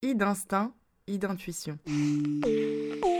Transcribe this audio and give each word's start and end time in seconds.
I 0.00 0.14
d'instinct, 0.14 0.70
I 1.08 1.18
d'intuition. 1.18 1.76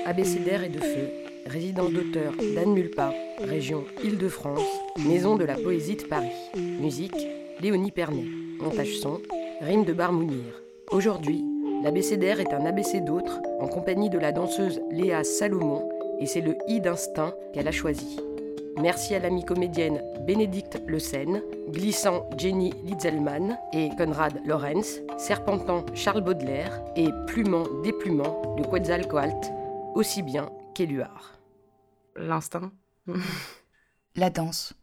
Abécédaire 0.07 0.63
et 0.63 0.69
de 0.69 0.79
feu, 0.79 1.09
résidence 1.47 1.91
d'auteur 1.91 2.33
d'Anne 2.55 2.73
Mulpa, 2.73 3.13
région 3.41 3.85
Île-de-France, 4.05 4.63
maison 4.97 5.35
de 5.35 5.43
la 5.43 5.57
poésie 5.57 5.97
de 5.97 6.05
Paris. 6.05 6.31
Musique, 6.57 7.27
Léonie 7.61 7.91
Pernet. 7.91 8.27
Montage 8.61 8.97
son, 9.01 9.21
Rime 9.61 9.85
de 9.85 9.93
Barmounir. 9.93 10.63
Aujourd'hui, 10.93 11.45
l'abécédaire 11.83 12.39
est 12.39 12.55
un 12.55 12.65
ABC 12.65 13.01
d'autres 13.01 13.41
en 13.59 13.67
compagnie 13.67 14.09
de 14.09 14.19
la 14.21 14.31
danseuse 14.31 14.81
Léa 14.93 15.25
Salomon 15.25 15.89
et 16.21 16.27
c'est 16.27 16.43
le 16.43 16.57
I 16.69 16.81
d'instinct 16.81 17.35
qu'elle 17.53 17.67
a 17.67 17.73
choisi. 17.73 18.21
Merci 18.81 19.17
à 19.17 19.19
l'amie 19.19 19.45
comédienne 19.45 20.03
Bénédicte 20.25 20.81
Le 20.87 21.01
Seine, 21.01 21.43
glissant 21.69 22.31
Jenny 22.39 22.73
Litzelman 22.85 23.59
et 23.73 23.89
Conrad 23.97 24.41
Lorenz, 24.47 25.03
serpentant 25.17 25.85
Charles 25.95 26.23
Baudelaire 26.23 26.81
et 26.95 27.09
plumant 27.27 27.65
déplumant 27.83 28.41
le 28.57 28.63
Quetzalcoatl, 28.63 29.53
aussi 29.97 30.23
bien 30.23 30.49
qu'Éluard. 30.75 31.35
L'instinct. 32.15 32.71
La 34.15 34.31
danse. 34.31 34.75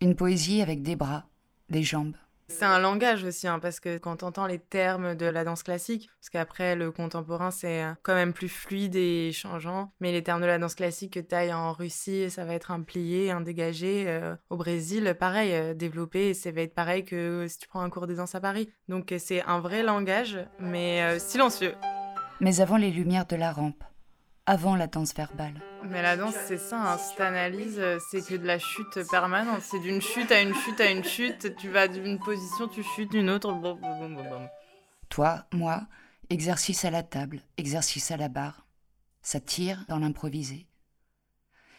Une 0.00 0.16
poésie 0.16 0.60
avec 0.60 0.82
des 0.82 0.96
bras, 0.96 1.26
des 1.70 1.84
jambes. 1.84 2.16
C'est 2.48 2.64
un 2.64 2.78
langage 2.78 3.24
aussi, 3.24 3.48
hein, 3.48 3.58
parce 3.58 3.80
que 3.80 3.98
quand 3.98 4.22
on 4.22 4.28
entend 4.28 4.46
les 4.46 4.58
termes 4.58 5.14
de 5.16 5.26
la 5.26 5.44
danse 5.44 5.62
classique, 5.62 6.08
parce 6.20 6.30
qu'après 6.30 6.76
le 6.76 6.92
contemporain 6.92 7.50
c'est 7.50 7.82
euh, 7.82 7.92
quand 8.02 8.14
même 8.14 8.32
plus 8.32 8.48
fluide 8.48 8.94
et 8.94 9.32
changeant, 9.32 9.92
mais 10.00 10.12
les 10.12 10.22
termes 10.22 10.40
de 10.40 10.46
la 10.46 10.58
danse 10.58 10.76
classique 10.76 11.14
que 11.14 11.20
taille 11.20 11.52
en 11.52 11.72
Russie, 11.72 12.30
ça 12.30 12.44
va 12.44 12.54
être 12.54 12.70
un 12.70 12.82
plié, 12.82 13.30
un 13.30 13.40
dégagé. 13.40 14.04
Euh, 14.06 14.36
au 14.48 14.56
Brésil, 14.56 15.16
pareil, 15.18 15.52
euh, 15.54 15.74
développé, 15.74 16.34
ça 16.34 16.52
va 16.52 16.62
être 16.62 16.74
pareil 16.74 17.04
que 17.04 17.46
si 17.48 17.58
tu 17.58 17.68
prends 17.68 17.80
un 17.80 17.90
cours 17.90 18.06
de 18.06 18.14
danse 18.14 18.34
à 18.34 18.40
Paris. 18.40 18.70
Donc 18.88 19.12
c'est 19.18 19.42
un 19.42 19.58
vrai 19.58 19.82
langage, 19.82 20.38
mais 20.60 21.18
silencieux. 21.18 21.74
Mais 22.40 22.60
avant 22.60 22.76
les 22.76 22.90
lumières 22.90 23.26
de 23.26 23.36
la 23.36 23.52
rampe, 23.52 23.82
avant 24.46 24.76
la 24.76 24.86
danse 24.86 25.14
verbale. 25.14 25.60
Mais 25.84 26.02
la 26.02 26.16
danse, 26.16 26.34
c'est 26.46 26.58
ça, 26.58 26.92
hein. 26.92 26.98
si 26.98 27.16
t'analyses, 27.16 27.82
c'est 28.10 28.24
que 28.24 28.36
de 28.36 28.46
la 28.46 28.58
chute 28.58 29.00
permanente. 29.10 29.62
C'est 29.62 29.80
d'une 29.80 30.00
chute 30.00 30.30
à 30.30 30.40
une 30.40 30.54
chute 30.54 30.80
à 30.80 30.90
une 30.90 31.04
chute. 31.04 31.56
Tu 31.56 31.68
vas 31.68 31.88
d'une 31.88 32.18
position, 32.18 32.68
tu 32.68 32.82
chutes 32.82 33.10
d'une 33.10 33.30
autre. 33.30 33.52
Toi, 35.08 35.46
moi, 35.52 35.86
exercice 36.30 36.84
à 36.84 36.90
la 36.90 37.02
table, 37.02 37.42
exercice 37.56 38.10
à 38.10 38.16
la 38.16 38.28
barre. 38.28 38.66
Ça 39.22 39.40
tire 39.40 39.84
dans 39.88 39.98
l'improvisé. 39.98 40.66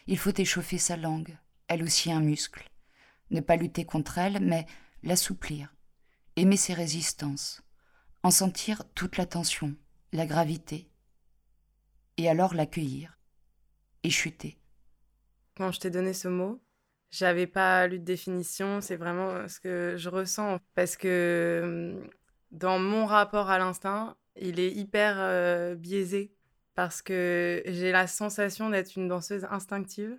Il 0.06 0.18
faut 0.18 0.34
échauffer 0.36 0.78
sa 0.78 0.96
langue, 0.96 1.36
elle 1.68 1.82
aussi 1.82 2.10
un 2.10 2.20
muscle. 2.20 2.68
Ne 3.30 3.40
pas 3.40 3.56
lutter 3.56 3.84
contre 3.84 4.18
elle, 4.18 4.40
mais 4.40 4.66
l'assouplir. 5.02 5.74
Aimer 6.36 6.56
ses 6.56 6.74
résistances. 6.74 7.62
En 8.22 8.30
sentir 8.30 8.84
toute 8.94 9.16
la 9.16 9.26
tension, 9.26 9.74
la 10.12 10.26
gravité, 10.26 10.87
et 12.18 12.28
alors 12.28 12.52
l'accueillir 12.52 13.18
et 14.02 14.10
chuter. 14.10 14.58
Quand 15.56 15.72
je 15.72 15.80
t'ai 15.80 15.90
donné 15.90 16.12
ce 16.12 16.28
mot, 16.28 16.60
j'avais 17.10 17.46
pas 17.46 17.86
lu 17.86 17.98
de 17.98 18.04
définition, 18.04 18.80
c'est 18.80 18.96
vraiment 18.96 19.48
ce 19.48 19.60
que 19.60 19.94
je 19.96 20.08
ressens 20.08 20.58
parce 20.74 20.96
que 20.96 21.96
hum, 21.96 22.10
dans 22.50 22.78
mon 22.78 23.06
rapport 23.06 23.48
à 23.50 23.58
l'instinct, 23.58 24.16
il 24.36 24.60
est 24.60 24.70
hyper 24.70 25.16
euh, 25.18 25.74
biaisé 25.74 26.34
parce 26.74 27.02
que 27.02 27.62
j'ai 27.66 27.92
la 27.92 28.06
sensation 28.06 28.70
d'être 28.70 28.96
une 28.96 29.08
danseuse 29.08 29.46
instinctive. 29.50 30.18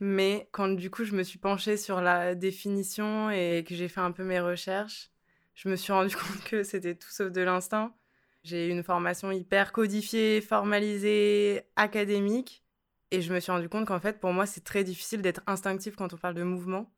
Mais 0.00 0.48
quand 0.52 0.68
du 0.68 0.90
coup 0.90 1.04
je 1.04 1.14
me 1.14 1.24
suis 1.24 1.38
penchée 1.38 1.76
sur 1.76 2.00
la 2.00 2.34
définition 2.36 3.30
et 3.30 3.64
que 3.66 3.74
j'ai 3.74 3.88
fait 3.88 4.00
un 4.00 4.12
peu 4.12 4.22
mes 4.22 4.38
recherches, 4.40 5.10
je 5.54 5.68
me 5.68 5.76
suis 5.76 5.92
rendu 5.92 6.14
compte 6.16 6.44
que 6.44 6.62
c'était 6.62 6.94
tout 6.94 7.10
sauf 7.10 7.32
de 7.32 7.40
l'instinct. 7.40 7.94
J'ai 8.42 8.68
une 8.68 8.82
formation 8.82 9.30
hyper 9.30 9.72
codifiée, 9.72 10.40
formalisée, 10.40 11.62
académique. 11.76 12.64
Et 13.10 13.22
je 13.22 13.32
me 13.32 13.40
suis 13.40 13.52
rendu 13.52 13.68
compte 13.68 13.86
qu'en 13.86 14.00
fait, 14.00 14.20
pour 14.20 14.32
moi, 14.32 14.46
c'est 14.46 14.64
très 14.64 14.84
difficile 14.84 15.22
d'être 15.22 15.42
instinctif 15.46 15.96
quand 15.96 16.12
on 16.12 16.16
parle 16.16 16.34
de 16.34 16.42
mouvement. 16.42 16.92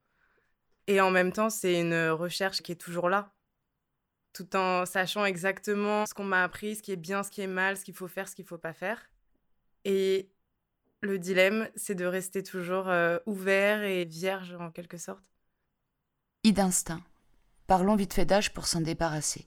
Et 0.87 1.01
en 1.01 1.11
même 1.11 1.33
temps, 1.33 1.51
c'est 1.51 1.81
une 1.81 2.09
recherche 2.11 2.63
qui 2.63 2.73
est 2.73 2.81
toujours 2.81 3.09
là. 3.09 3.33
Tout 4.33 4.57
en 4.57 4.87
sachant 4.87 5.25
exactement 5.25 6.07
ce 6.07 6.15
qu'on 6.15 6.25
m'a 6.25 6.45
appris, 6.45 6.77
ce 6.77 6.83
qui 6.83 6.93
est 6.93 6.97
bien, 6.97 7.23
ce 7.23 7.31
qui 7.31 7.41
est 7.41 7.47
mal, 7.47 7.77
ce 7.77 7.85
qu'il 7.85 7.95
faut 7.95 8.09
faire, 8.09 8.29
ce 8.29 8.35
qu'il 8.35 8.45
ne 8.45 8.49
faut 8.49 8.59
pas 8.59 8.73
faire. 8.73 9.11
Et 9.85 10.31
le 11.01 11.19
dilemme, 11.19 11.69
c'est 11.77 11.95
de 11.95 12.05
rester 12.05 12.43
toujours 12.43 12.89
euh, 12.89 13.19
ouvert 13.27 13.83
et 13.83 14.05
vierge 14.05 14.55
en 14.59 14.71
quelque 14.71 14.99
sorte. 14.99 15.25
I 16.45 16.53
d'instinct. 16.53 17.03
Parlons 17.67 17.97
vite 17.97 18.15
fait 18.15 18.25
d'âge 18.25 18.53
pour 18.53 18.67
s'en 18.67 18.81
débarrasser 18.81 19.47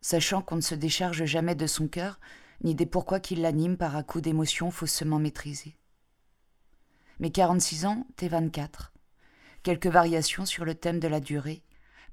sachant 0.00 0.42
qu'on 0.42 0.56
ne 0.56 0.60
se 0.60 0.74
décharge 0.74 1.24
jamais 1.24 1.54
de 1.54 1.66
son 1.66 1.88
cœur, 1.88 2.20
ni 2.62 2.74
des 2.74 2.86
pourquoi 2.86 3.20
qui 3.20 3.36
l'animent 3.36 3.76
par 3.76 3.96
un 3.96 4.02
coup 4.02 4.20
d'émotion 4.20 4.70
faussement 4.70 5.18
maîtrisée. 5.18 5.76
Mais 7.18 7.30
46 7.30 7.86
ans, 7.86 8.06
t'es 8.16 8.28
24. 8.28 8.92
Quelques 9.62 9.86
variations 9.86 10.46
sur 10.46 10.64
le 10.64 10.74
thème 10.74 11.00
de 11.00 11.08
la 11.08 11.20
durée, 11.20 11.62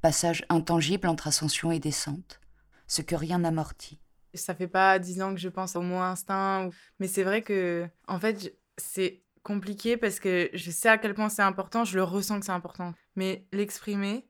passage 0.02 0.46
intangible 0.50 1.08
entre 1.08 1.28
ascension 1.28 1.72
et 1.72 1.80
descente, 1.80 2.42
ce 2.88 3.02
que 3.02 3.16
rien 3.16 3.40
n'amortit. 3.40 4.00
Ça 4.34 4.54
fait 4.54 4.68
pas 4.68 5.00
dix 5.00 5.22
ans 5.22 5.34
que 5.34 5.40
je 5.40 5.50
pense 5.50 5.76
au 5.76 5.82
mot 5.82 5.98
instinct, 5.98 6.70
mais 7.00 7.08
c'est 7.08 7.24
vrai 7.24 7.42
que, 7.42 7.88
en 8.08 8.20
fait, 8.20 8.54
c'est 8.78 9.24
compliqué 9.44 9.96
parce 9.96 10.20
que 10.20 10.50
je 10.54 10.72
sais 10.72 10.90
à 10.90 10.98
quel 10.98 11.14
point 11.14 11.30
c'est 11.30 11.42
important, 11.42 11.86
je 11.86 11.96
le 11.96 12.04
ressens 12.04 12.40
que 12.42 12.46
c'est 12.46 12.52
important. 12.52 12.94
Mais 13.16 13.48
l'exprimer, 13.54 14.28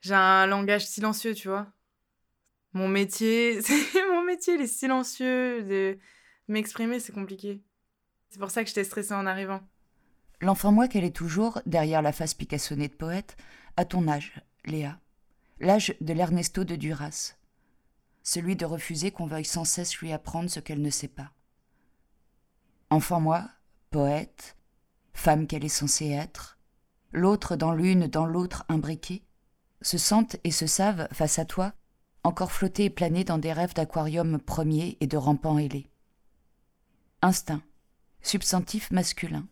j'ai 0.00 0.14
un 0.14 0.46
langage 0.46 0.86
silencieux, 0.86 1.34
tu 1.34 1.48
vois 1.48 1.66
mon 2.76 2.88
métier, 2.88 3.60
mon 4.12 4.22
métier, 4.22 4.54
il 4.54 4.60
est 4.60 4.66
silencieux. 4.66 5.62
De 5.64 5.98
m'exprimer, 6.46 7.00
c'est 7.00 7.12
compliqué. 7.12 7.62
C'est 8.28 8.38
pour 8.38 8.50
ça 8.50 8.62
que 8.62 8.68
j'étais 8.68 8.84
stressée 8.84 9.14
en 9.14 9.26
arrivant. 9.26 9.60
L'enfant 10.42 10.72
moi 10.72 10.86
qu'elle 10.86 11.04
est 11.04 11.16
toujours, 11.16 11.60
derrière 11.64 12.02
la 12.02 12.12
face 12.12 12.34
picassonnée 12.34 12.88
de 12.88 12.94
poète, 12.94 13.36
à 13.78 13.86
ton 13.86 14.06
âge, 14.06 14.34
Léa. 14.66 15.00
L'âge 15.58 15.94
de 16.02 16.12
l'Ernesto 16.12 16.64
de 16.64 16.76
Duras. 16.76 17.36
Celui 18.22 18.56
de 18.56 18.66
refuser 18.66 19.10
qu'on 19.10 19.26
veuille 19.26 19.46
sans 19.46 19.64
cesse 19.64 19.96
lui 19.98 20.12
apprendre 20.12 20.50
ce 20.50 20.60
qu'elle 20.60 20.82
ne 20.82 20.90
sait 20.90 21.08
pas. 21.08 21.32
Enfant 22.90 23.20
moi, 23.20 23.48
poète, 23.90 24.56
femme 25.14 25.46
qu'elle 25.46 25.64
est 25.64 25.68
censée 25.68 26.10
être, 26.10 26.58
l'autre 27.10 27.56
dans 27.56 27.72
l'une, 27.72 28.06
dans 28.06 28.26
l'autre 28.26 28.66
imbriquée, 28.68 29.24
se 29.80 29.96
sentent 29.96 30.36
et 30.44 30.50
se 30.50 30.66
savent, 30.66 31.08
face 31.12 31.38
à 31.38 31.46
toi, 31.46 31.72
encore 32.26 32.50
flotter 32.50 32.86
et 32.86 32.90
planer 32.90 33.22
dans 33.24 33.38
des 33.38 33.52
rêves 33.52 33.74
d'aquarium 33.74 34.40
premier 34.40 34.96
et 35.00 35.06
de 35.06 35.16
rampants 35.16 35.58
ailés. 35.58 35.88
Instinct, 37.22 37.62
substantif 38.20 38.90
masculin. 38.90 39.46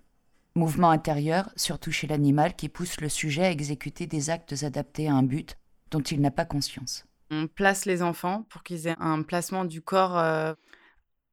Mouvement 0.56 0.90
intérieur, 0.90 1.50
surtout 1.56 1.92
chez 1.92 2.06
l'animal, 2.06 2.54
qui 2.56 2.68
pousse 2.68 3.00
le 3.00 3.08
sujet 3.08 3.44
à 3.44 3.50
exécuter 3.50 4.06
des 4.06 4.28
actes 4.30 4.62
adaptés 4.62 5.08
à 5.08 5.14
un 5.14 5.22
but 5.22 5.56
dont 5.90 6.00
il 6.00 6.20
n'a 6.20 6.30
pas 6.30 6.44
conscience. 6.44 7.06
On 7.30 7.46
place 7.46 7.86
les 7.86 8.02
enfants 8.02 8.44
pour 8.50 8.62
qu'ils 8.62 8.86
aient 8.86 8.96
un 8.98 9.22
placement 9.22 9.64
du 9.64 9.80
corps. 9.80 10.18
Euh, 10.18 10.52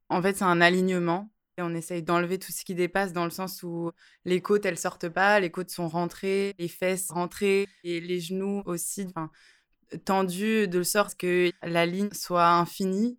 en 0.10 0.22
fait, 0.22 0.38
c'est 0.38 0.46
un 0.46 0.62
alignement. 0.62 1.30
Et 1.58 1.62
on 1.62 1.76
essaye 1.76 2.02
d'enlever 2.02 2.40
tout 2.40 2.52
ce 2.52 2.64
qui 2.64 2.76
dépasse 2.76 3.14
dans 3.14 3.26
le 3.26 3.30
sens 3.30 3.62
où 3.62 3.92
les 4.26 4.42
côtes, 4.42 4.66
elles 4.66 4.78
sortent 4.78 5.10
pas, 5.10 5.40
les 5.40 5.52
côtes 5.52 5.70
sont 5.70 5.90
rentrées, 5.90 6.56
les 6.58 6.70
fesses 6.70 7.12
rentrées, 7.12 7.68
et 7.84 8.00
les 8.00 8.20
genoux 8.20 8.62
aussi. 8.66 9.08
Tendu 10.06 10.68
de 10.68 10.84
sorte 10.84 11.16
que 11.16 11.52
la 11.64 11.86
ligne 11.86 12.12
soit 12.12 12.50
infinie. 12.50 13.18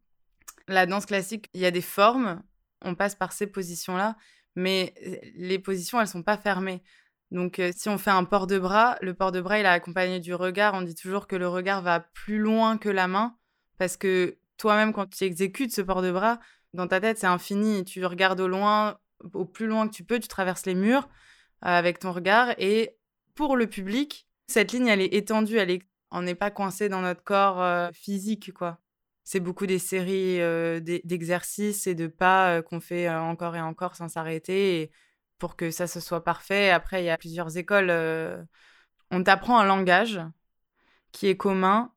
La 0.68 0.86
danse 0.86 1.06
classique, 1.06 1.48
il 1.54 1.60
y 1.60 1.66
a 1.66 1.70
des 1.70 1.82
formes, 1.82 2.42
on 2.82 2.94
passe 2.94 3.14
par 3.14 3.32
ces 3.32 3.46
positions-là, 3.46 4.16
mais 4.54 4.94
euh, 5.06 5.16
les 5.34 5.58
positions, 5.58 6.00
elles 6.00 6.08
sont 6.08 6.22
pas 6.22 6.36
fermées. 6.36 6.82
Donc, 7.30 7.58
euh, 7.58 7.72
si 7.74 7.88
on 7.88 7.98
fait 7.98 8.10
un 8.10 8.24
port 8.24 8.46
de 8.46 8.58
bras, 8.58 8.98
le 9.00 9.14
port 9.14 9.32
de 9.32 9.40
bras, 9.40 9.58
il 9.58 9.64
est 9.64 9.68
accompagné 9.68 10.20
du 10.20 10.34
regard. 10.34 10.74
On 10.74 10.82
dit 10.82 10.94
toujours 10.94 11.26
que 11.26 11.36
le 11.36 11.48
regard 11.48 11.82
va 11.82 12.00
plus 12.00 12.38
loin 12.38 12.76
que 12.76 12.90
la 12.90 13.08
main, 13.08 13.36
parce 13.78 13.96
que 13.96 14.38
toi-même, 14.58 14.92
quand 14.92 15.08
tu 15.08 15.24
exécutes 15.24 15.74
ce 15.74 15.80
port 15.80 16.02
de 16.02 16.12
bras, 16.12 16.38
dans 16.74 16.86
ta 16.86 17.00
tête, 17.00 17.18
c'est 17.18 17.26
infini. 17.26 17.84
Tu 17.84 18.04
regardes 18.04 18.40
au 18.40 18.48
loin, 18.48 18.98
au 19.32 19.44
plus 19.44 19.66
loin 19.66 19.88
que 19.88 19.94
tu 19.94 20.04
peux, 20.04 20.18
tu 20.18 20.28
traverses 20.28 20.66
les 20.66 20.74
murs 20.74 21.08
euh, 21.64 21.68
avec 21.68 21.98
ton 21.98 22.12
regard. 22.12 22.54
Et 22.58 22.96
pour 23.34 23.56
le 23.56 23.66
public, 23.66 24.26
cette 24.46 24.72
ligne, 24.72 24.88
elle 24.88 25.00
est 25.00 25.14
étendue, 25.14 25.56
elle 25.56 25.70
est 25.70 25.82
on 26.12 26.22
n'est 26.22 26.34
pas 26.34 26.50
coincé 26.50 26.88
dans 26.88 27.00
notre 27.00 27.24
corps 27.24 27.60
euh, 27.60 27.90
physique, 27.92 28.52
quoi. 28.52 28.78
C'est 29.24 29.40
beaucoup 29.40 29.66
des 29.66 29.78
séries 29.78 30.40
euh, 30.40 30.80
d'exercices 30.80 31.86
et 31.86 31.94
de 31.94 32.06
pas 32.06 32.56
euh, 32.58 32.62
qu'on 32.62 32.80
fait 32.80 33.08
encore 33.08 33.56
et 33.56 33.60
encore 33.60 33.96
sans 33.96 34.08
s'arrêter 34.08 34.90
pour 35.38 35.56
que 35.56 35.70
ça 35.70 35.86
se 35.86 36.00
soit 36.00 36.24
parfait. 36.24 36.70
Après, 36.70 37.02
il 37.02 37.06
y 37.06 37.10
a 37.10 37.18
plusieurs 37.18 37.56
écoles. 37.56 37.90
on 39.10 39.22
t'apprend 39.24 39.58
un 39.58 39.64
langage 39.64 40.20
qui 41.12 41.28
est 41.28 41.36
commun 41.36 41.92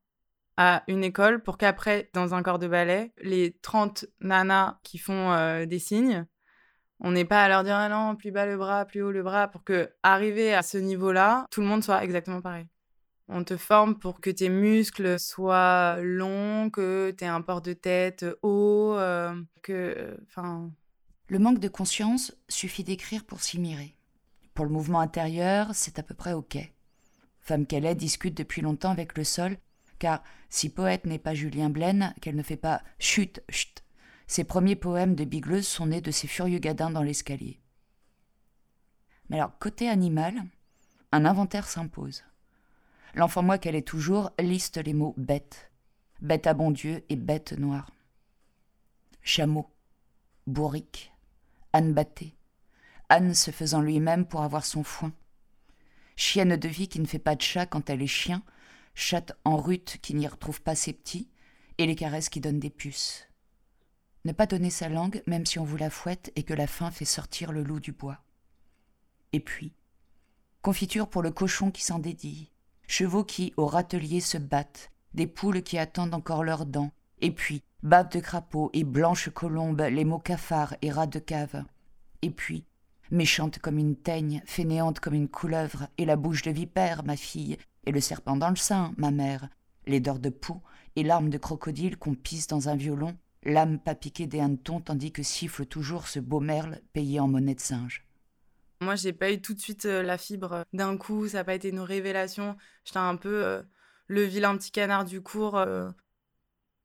à 0.58 0.84
une 0.88 1.04
école 1.04 1.44
pour 1.44 1.58
qu'après, 1.58 2.10
dans 2.14 2.34
un 2.34 2.44
corps 2.44 2.60
de 2.60 2.68
ballet, 2.68 3.14
les 3.22 3.58
30 3.62 4.06
nanas 4.22 4.80
qui 4.84 4.98
font 4.98 5.66
des 5.66 5.80
signes, 5.80 6.26
on 7.00 7.12
n'est 7.12 7.26
pas 7.26 7.44
à 7.44 7.50
leur 7.50 7.64
dire 7.64 7.76
ah 7.76 7.90
non, 7.90 8.16
plus 8.16 8.32
bas 8.32 8.46
le 8.46 8.58
bras, 8.58 8.86
plus 8.86 9.02
haut 9.02 9.12
le 9.12 9.24
bras, 9.24 9.48
pour 9.48 9.64
que 9.64 9.92
arriver 10.04 10.54
à 10.54 10.64
ce 10.64 10.78
niveau-là, 10.78 11.46
tout 11.52 11.62
le 11.62 11.68
monde 11.68 11.84
soit 11.84 12.04
exactement 12.04 12.42
pareil. 12.42 12.68
On 13.28 13.44
te 13.44 13.58
forme 13.58 13.98
pour 13.98 14.22
que 14.22 14.30
tes 14.30 14.50
muscles 14.50 15.20
soient 15.20 15.98
longs, 16.02 16.70
que 16.70 17.14
tu 17.18 17.26
un 17.26 17.42
port 17.42 17.62
de 17.62 17.74
tête 17.74 18.26
haut, 18.44 18.94
euh, 18.96 19.34
que. 19.62 20.18
Enfin. 20.28 20.72
Le 21.28 21.40
manque 21.40 21.60
de 21.60 21.68
conscience 21.68 22.36
suffit 22.48 22.84
d'écrire 22.84 23.26
pour 23.26 23.42
s'y 23.42 23.60
mirer. 23.60 23.96
Pour 24.54 24.66
le 24.66 24.72
mouvement 24.72 25.00
intérieur, 25.00 25.70
c'est 25.74 25.98
à 25.98 26.04
peu 26.04 26.14
près 26.14 26.34
OK. 26.34 26.58
Femme 27.42 27.66
qu'elle 27.66 27.86
est 27.86 27.96
discute 27.96 28.38
depuis 28.38 28.62
longtemps 28.62 28.92
avec 28.92 29.18
le 29.18 29.24
sol, 29.24 29.58
car 29.98 30.24
si 30.50 30.70
poète 30.70 31.06
n'est 31.06 31.20
pas 31.20 31.34
Julien 31.34 31.70
Blaine, 31.70 32.14
qu'elle 32.22 32.36
ne 32.36 32.44
fait 32.44 32.58
pas 32.58 32.84
chut, 33.00 33.42
chut, 33.50 33.84
ses 34.28 34.44
premiers 34.44 34.76
poèmes 34.76 35.16
de 35.16 35.24
bigleuse 35.24 35.68
sont 35.68 35.88
nés 35.88 36.02
de 36.02 36.12
ces 36.12 36.28
furieux 36.28 36.60
gadins 36.60 36.90
dans 36.90 37.04
l'escalier. 37.04 37.60
Mais 39.30 39.38
alors, 39.38 39.58
côté 39.60 39.90
animal, 39.90 40.44
un 41.12 41.26
inventaire 41.26 41.68
s'impose. 41.68 42.24
L'enfant 43.16 43.44
moi 43.44 43.58
qu'elle 43.58 43.76
est 43.76 43.88
toujours 43.88 44.32
liste 44.38 44.76
les 44.76 44.94
mots 44.94 45.14
bête, 45.16 45.72
bête 46.20 46.48
à 46.48 46.54
bon 46.54 46.70
Dieu 46.70 47.06
et 47.08 47.16
bête 47.16 47.54
noire. 47.54 47.90
Chameau, 49.22 49.72
bourrique, 50.48 51.14
âne 51.72 51.94
batté, 51.94 52.36
âne 53.08 53.34
se 53.34 53.52
faisant 53.52 53.80
lui-même 53.80 54.26
pour 54.26 54.42
avoir 54.42 54.66
son 54.66 54.84
foin. 54.84 55.14
Chienne 56.18 56.58
de 56.58 56.68
vie 56.68 56.90
qui 56.90 57.00
ne 57.00 57.08
fait 57.08 57.18
pas 57.18 57.36
de 57.36 57.42
chat 57.42 57.66
quand 57.66 57.90
elle 57.90 58.02
est 58.02 58.08
chien, 58.08 58.44
chatte 58.96 59.32
en 59.46 59.56
rute 59.56 59.98
qui 60.02 60.14
n'y 60.14 60.28
retrouve 60.28 60.62
pas 60.62 60.76
ses 60.76 60.92
petits, 60.92 61.30
et 61.78 61.86
les 61.86 61.96
caresses 61.96 62.30
qui 62.30 62.42
donnent 62.42 62.60
des 62.60 62.70
puces. 62.70 63.30
Ne 64.26 64.34
pas 64.34 64.46
donner 64.46 64.70
sa 64.70 64.90
langue 64.90 65.24
même 65.26 65.46
si 65.46 65.58
on 65.58 65.64
vous 65.64 65.78
la 65.78 65.90
fouette 65.90 66.34
et 66.36 66.44
que 66.44 66.54
la 66.54 66.68
faim 66.68 66.92
fait 66.92 67.06
sortir 67.06 67.54
le 67.54 67.64
loup 67.64 67.80
du 67.80 67.94
bois. 67.94 68.20
Et 69.32 69.40
puis, 69.40 69.74
confiture 70.62 71.08
pour 71.08 71.22
le 71.22 71.32
cochon 71.32 71.72
qui 71.72 71.82
s'en 71.82 72.00
dédie, 72.00 72.52
chevaux 72.88 73.24
qui, 73.24 73.54
au 73.58 73.66
râtelier, 73.66 74.22
se 74.22 74.38
battent, 74.38 74.92
des 75.14 75.28
poules 75.28 75.64
qui 75.64 75.78
attendent 75.78 76.14
encore 76.14 76.44
leurs 76.44 76.66
dents, 76.66 76.92
et 77.22 77.32
puis, 77.32 77.64
bave 77.84 78.10
de 78.10 78.20
crapaud 78.20 78.70
et 78.74 78.84
blanche 78.84 79.30
colombe, 79.30 79.82
les 79.82 80.06
mots 80.06 80.20
cafards 80.20 80.76
et 80.82 80.92
rats 80.92 81.08
de 81.08 81.20
cave. 81.20 81.64
Et 82.22 82.30
puis, 82.30 82.66
méchante 83.12 83.60
comme 83.60 83.78
une 83.78 83.96
teigne, 83.96 84.42
fainéante 84.46 85.00
comme 85.00 85.14
une 85.14 85.30
couleuvre, 85.30 85.88
et 85.98 86.06
la 86.06 86.16
bouche 86.16 86.42
de 86.42 86.52
vipère, 86.52 87.04
ma 87.04 87.16
fille, 87.16 87.58
et 87.86 87.92
le 87.92 88.02
serpent 88.02 88.36
dans 88.36 88.50
le 88.50 88.56
sein, 88.56 88.94
ma 88.98 89.12
mère, 89.12 89.50
laideur 89.88 90.20
de 90.20 90.30
poux, 90.30 90.62
et 90.96 91.04
l'arme 91.04 91.30
de 91.30 91.38
crocodile 91.38 91.98
qu'on 91.98 92.16
pisse 92.16 92.48
dans 92.48 92.70
un 92.70 92.76
violon, 92.76 93.16
l'âme 93.44 93.80
pas 93.80 93.96
piquée 93.96 94.28
des 94.28 94.40
hannetons 94.40 94.82
tandis 94.82 95.12
que 95.12 95.24
siffle 95.24 95.66
toujours 95.66 96.08
ce 96.08 96.20
beau 96.20 96.40
merle 96.40 96.82
payé 96.94 97.20
en 97.20 97.28
monnaie 97.28 97.56
de 97.56 97.60
singe. 97.60 98.06
Moi, 98.82 98.96
j'ai 98.96 99.14
pas 99.14 99.32
eu 99.32 99.42
tout 99.42 99.54
de 99.54 99.60
suite 99.60 99.86
euh, 99.86 100.04
la 100.04 100.18
fibre 100.18 100.54
euh, 100.54 100.64
d'un 100.74 100.98
coup, 100.98 101.28
ça 101.28 101.38
n'a 101.38 101.44
pas 101.44 101.56
été 101.56 101.70
une 101.70 101.80
révélation. 101.80 102.58
J'étais 102.84 103.00
un 103.00 103.16
peu 103.16 103.44
euh, 103.46 103.64
le 104.08 104.24
vilain 104.24 104.56
petit 104.58 104.72
canard 104.72 105.06
du 105.06 105.22
cours. 105.22 105.60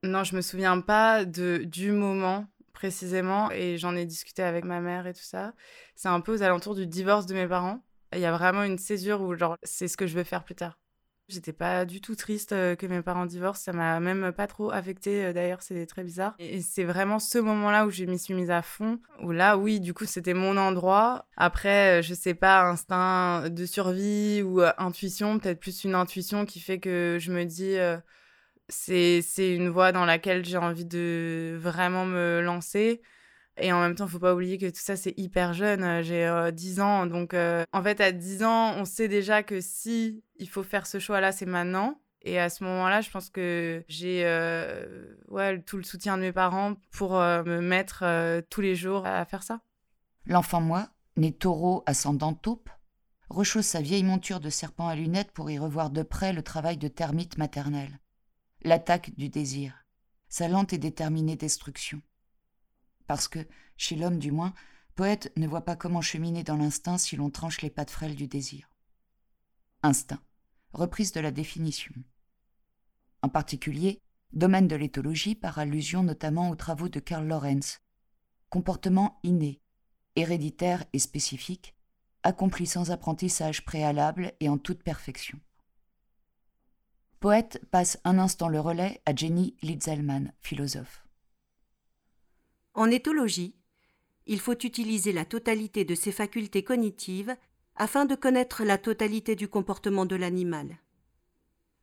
Non, 0.02 0.24
je 0.24 0.34
me 0.34 0.40
souviens 0.40 0.80
pas 0.80 1.24
de, 1.26 1.62
du 1.64 1.92
moment 1.92 2.46
précisément 2.72 3.50
et 3.50 3.76
j'en 3.76 3.94
ai 3.94 4.06
discuté 4.06 4.42
avec 4.42 4.64
ma 4.64 4.80
mère 4.80 5.06
et 5.06 5.12
tout 5.12 5.20
ça. 5.22 5.52
C'est 5.94 6.08
un 6.08 6.20
peu 6.22 6.32
aux 6.32 6.42
alentours 6.42 6.74
du 6.74 6.86
divorce 6.86 7.26
de 7.26 7.34
mes 7.34 7.46
parents. 7.46 7.84
Il 8.14 8.20
y 8.20 8.24
a 8.24 8.32
vraiment 8.32 8.62
une 8.62 8.78
césure 8.78 9.20
où 9.20 9.36
genre 9.36 9.58
c'est 9.62 9.88
ce 9.88 9.98
que 9.98 10.06
je 10.06 10.16
veux 10.16 10.24
faire 10.24 10.42
plus 10.44 10.54
tard. 10.54 10.79
J'étais 11.30 11.52
pas 11.52 11.84
du 11.84 12.00
tout 12.00 12.16
triste 12.16 12.50
euh, 12.52 12.74
que 12.74 12.86
mes 12.86 13.02
parents 13.02 13.24
divorcent, 13.24 13.62
ça 13.66 13.72
m'a 13.72 14.00
même 14.00 14.32
pas 14.32 14.48
trop 14.48 14.72
affecté 14.72 15.24
euh, 15.24 15.32
d'ailleurs, 15.32 15.62
c'est 15.62 15.86
très 15.86 16.02
bizarre. 16.02 16.34
Et 16.40 16.60
c'est 16.60 16.82
vraiment 16.82 17.20
ce 17.20 17.38
moment-là 17.38 17.86
où 17.86 17.90
je 17.90 18.04
m'y 18.04 18.18
suis 18.18 18.34
mise 18.34 18.50
à 18.50 18.62
fond, 18.62 18.98
où 19.22 19.30
là, 19.30 19.56
oui, 19.56 19.78
du 19.78 19.94
coup, 19.94 20.06
c'était 20.06 20.34
mon 20.34 20.56
endroit. 20.56 21.26
Après, 21.36 22.00
euh, 22.00 22.02
je 22.02 22.14
sais 22.14 22.34
pas, 22.34 22.64
instinct 22.64 23.48
de 23.48 23.64
survie 23.64 24.42
ou 24.42 24.60
intuition, 24.76 25.38
peut-être 25.38 25.60
plus 25.60 25.84
une 25.84 25.94
intuition 25.94 26.44
qui 26.46 26.58
fait 26.58 26.80
que 26.80 27.18
je 27.20 27.30
me 27.30 27.44
dis, 27.44 27.76
c'est 28.68 29.54
une 29.54 29.68
voie 29.68 29.92
dans 29.92 30.04
laquelle 30.04 30.44
j'ai 30.44 30.58
envie 30.58 30.84
de 30.84 31.56
vraiment 31.60 32.06
me 32.06 32.40
lancer. 32.40 33.02
Et 33.60 33.72
en 33.72 33.80
même 33.80 33.94
temps, 33.94 34.06
il 34.06 34.10
faut 34.10 34.18
pas 34.18 34.34
oublier 34.34 34.58
que 34.58 34.66
tout 34.66 34.80
ça, 34.80 34.96
c'est 34.96 35.14
hyper 35.18 35.52
jeune. 35.52 35.82
Euh, 35.84 36.02
j'ai 36.02 36.52
10 36.52 36.80
euh, 36.80 36.82
ans. 36.82 37.06
Donc, 37.06 37.34
euh, 37.34 37.64
en 37.72 37.82
fait, 37.82 38.00
à 38.00 38.12
10 38.12 38.42
ans, 38.42 38.74
on 38.76 38.84
sait 38.84 39.08
déjà 39.08 39.42
que 39.42 39.60
si 39.60 40.24
il 40.36 40.48
faut 40.48 40.62
faire 40.62 40.86
ce 40.86 40.98
choix-là, 40.98 41.32
c'est 41.32 41.46
maintenant. 41.46 42.00
Et 42.22 42.38
à 42.38 42.50
ce 42.50 42.64
moment-là, 42.64 43.00
je 43.00 43.10
pense 43.10 43.30
que 43.30 43.82
j'ai 43.88 44.24
ouais, 45.28 45.62
tout 45.62 45.78
le 45.78 45.82
soutien 45.82 46.18
de 46.18 46.22
mes 46.22 46.32
parents 46.32 46.74
pour 46.92 47.12
me 47.12 47.60
mettre 47.60 48.04
tous 48.50 48.60
les 48.60 48.74
jours 48.74 49.06
à 49.06 49.24
faire 49.24 49.42
ça. 49.42 49.62
L'enfant 50.26 50.60
moi, 50.60 50.90
né 51.16 51.32
taureau 51.32 51.82
ascendant 51.86 52.34
taupe, 52.34 52.68
rechausse 53.30 53.64
sa 53.64 53.80
vieille 53.80 54.04
monture 54.04 54.40
de 54.40 54.50
serpent 54.50 54.86
à 54.86 54.96
lunettes 54.96 55.30
pour 55.30 55.50
y 55.50 55.58
revoir 55.58 55.88
de 55.88 56.02
près 56.02 56.34
le 56.34 56.42
travail 56.42 56.76
de 56.76 56.88
termite 56.88 57.38
maternelle. 57.38 58.00
L'attaque 58.60 59.12
du 59.16 59.30
désir, 59.30 59.86
sa 60.28 60.46
lente 60.46 60.74
et 60.74 60.78
déterminée 60.78 61.36
destruction 61.36 62.02
parce 63.10 63.26
que, 63.26 63.44
chez 63.76 63.96
l'homme 63.96 64.20
du 64.20 64.30
moins, 64.30 64.54
poète 64.94 65.32
ne 65.36 65.48
voit 65.48 65.64
pas 65.64 65.74
comment 65.74 66.00
cheminer 66.00 66.44
dans 66.44 66.56
l'instinct 66.56 66.96
si 66.96 67.16
l'on 67.16 67.28
tranche 67.28 67.60
les 67.60 67.68
pattes 67.68 67.90
frêles 67.90 68.14
du 68.14 68.28
désir. 68.28 68.70
Instinct, 69.82 70.22
reprise 70.72 71.10
de 71.10 71.18
la 71.18 71.32
définition. 71.32 71.92
En 73.22 73.28
particulier, 73.28 74.00
domaine 74.32 74.68
de 74.68 74.76
l'éthologie 74.76 75.34
par 75.34 75.58
allusion 75.58 76.04
notamment 76.04 76.50
aux 76.50 76.54
travaux 76.54 76.88
de 76.88 77.00
Karl 77.00 77.26
Lorenz. 77.26 77.80
Comportement 78.48 79.18
inné, 79.24 79.60
héréditaire 80.14 80.84
et 80.92 81.00
spécifique, 81.00 81.74
accompli 82.22 82.64
sans 82.64 82.92
apprentissage 82.92 83.64
préalable 83.64 84.34
et 84.38 84.48
en 84.48 84.56
toute 84.56 84.84
perfection. 84.84 85.40
Poète 87.18 87.60
passe 87.72 87.98
un 88.04 88.20
instant 88.20 88.46
le 88.46 88.60
relais 88.60 89.02
à 89.04 89.16
Jenny 89.16 89.56
Litzelman, 89.62 90.32
philosophe. 90.38 91.09
En 92.74 92.90
éthologie, 92.90 93.54
il 94.26 94.40
faut 94.40 94.58
utiliser 94.58 95.12
la 95.12 95.24
totalité 95.24 95.84
de 95.84 95.94
ses 95.94 96.12
facultés 96.12 96.62
cognitives 96.62 97.36
afin 97.76 98.04
de 98.04 98.14
connaître 98.14 98.64
la 98.64 98.78
totalité 98.78 99.34
du 99.34 99.48
comportement 99.48 100.06
de 100.06 100.16
l'animal. 100.16 100.78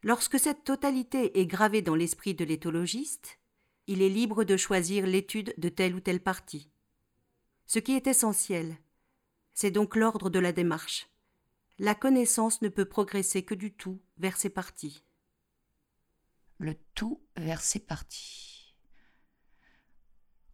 Lorsque 0.03 0.39
cette 0.39 0.63
totalité 0.63 1.39
est 1.39 1.47
gravée 1.47 1.81
dans 1.81 1.95
l'esprit 1.95 2.35
de 2.35 2.45
l'éthologiste, 2.45 3.39
il 3.87 4.01
est 4.01 4.09
libre 4.09 4.43
de 4.43 4.55
choisir 4.57 5.05
l'étude 5.05 5.53
de 5.57 5.69
telle 5.69 5.95
ou 5.95 5.99
telle 5.99 6.21
partie. 6.21 6.69
Ce 7.65 7.79
qui 7.79 7.93
est 7.93 8.07
essentiel, 8.07 8.77
c'est 9.53 9.71
donc 9.71 9.95
l'ordre 9.95 10.29
de 10.29 10.39
la 10.39 10.51
démarche. 10.51 11.09
La 11.79 11.95
connaissance 11.95 12.61
ne 12.61 12.69
peut 12.69 12.85
progresser 12.85 13.43
que 13.43 13.55
du 13.55 13.73
tout 13.73 13.99
vers 14.17 14.37
ses 14.37 14.49
parties. 14.49 15.03
Le 16.59 16.75
tout 16.95 17.21
vers 17.35 17.61
ses 17.61 17.79
parties. 17.79 18.56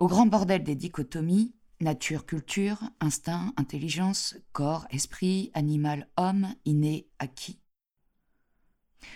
Au 0.03 0.07
grand 0.07 0.25
bordel 0.25 0.65
des 0.65 0.75
dichotomies, 0.75 1.55
nature, 1.79 2.25
culture, 2.25 2.83
instinct, 2.99 3.53
intelligence, 3.55 4.35
corps, 4.51 4.85
esprit, 4.89 5.49
animal, 5.53 6.09
homme, 6.17 6.53
inné, 6.65 7.07
acquis. 7.19 7.61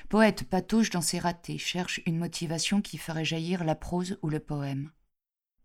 Poète 0.07 0.45
patauge 0.45 0.89
dans 0.89 1.01
ses 1.01 1.19
ratés, 1.19 1.57
cherche 1.57 1.99
une 2.05 2.17
motivation 2.17 2.81
qui 2.81 2.97
ferait 2.97 3.25
jaillir 3.25 3.65
la 3.65 3.75
prose 3.75 4.17
ou 4.21 4.29
le 4.29 4.39
poème. 4.39 4.93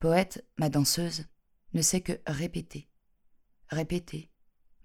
Poète, 0.00 0.44
ma 0.58 0.68
danseuse, 0.68 1.26
ne 1.72 1.82
sait 1.82 2.00
que 2.00 2.20
répéter, 2.26 2.90
répéter, 3.68 4.28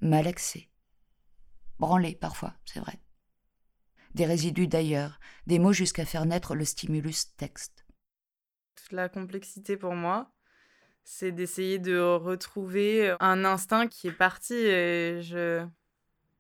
malaxer, 0.02 0.70
branler 1.80 2.14
parfois, 2.14 2.54
c'est 2.64 2.80
vrai. 2.80 3.02
Des 4.14 4.28
résidus 4.28 4.68
d'ailleurs, 4.68 5.20
des 5.48 5.58
mots 5.58 5.74
jusqu'à 5.74 6.06
faire 6.06 6.28
naître 6.28 6.54
le 6.54 6.64
stimulus 6.64 7.36
texte 7.38 7.87
la 8.92 9.10
complexité 9.10 9.78
pour 9.78 9.96
moi, 9.96 10.32
c'est 11.04 11.32
d'essayer 11.32 11.80
de 11.80 12.00
retrouver 12.00 13.16
un 13.20 13.46
instinct 13.46 13.88
qui 13.88 14.08
est 14.08 14.12
parti. 14.12 14.56
Je... 14.56 15.66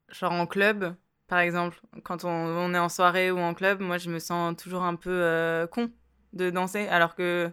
Genre 0.09 0.31
en 0.31 0.47
club, 0.47 0.95
par 1.27 1.39
exemple, 1.39 1.79
quand 2.03 2.23
on, 2.23 2.73
est 2.73 2.79
en 2.79 2.89
soirée 2.89 3.31
ou 3.31 3.39
en 3.39 3.53
club, 3.53 3.81
moi 3.81 3.97
je 3.97 4.09
me 4.09 4.19
sens 4.19 4.55
toujours 4.55 4.83
un 4.83 4.95
peu 4.95 5.11
euh, 5.11 5.67
con 5.67 5.91
de 6.33 6.49
danser, 6.49 6.87
alors 6.87 7.15
que 7.15 7.51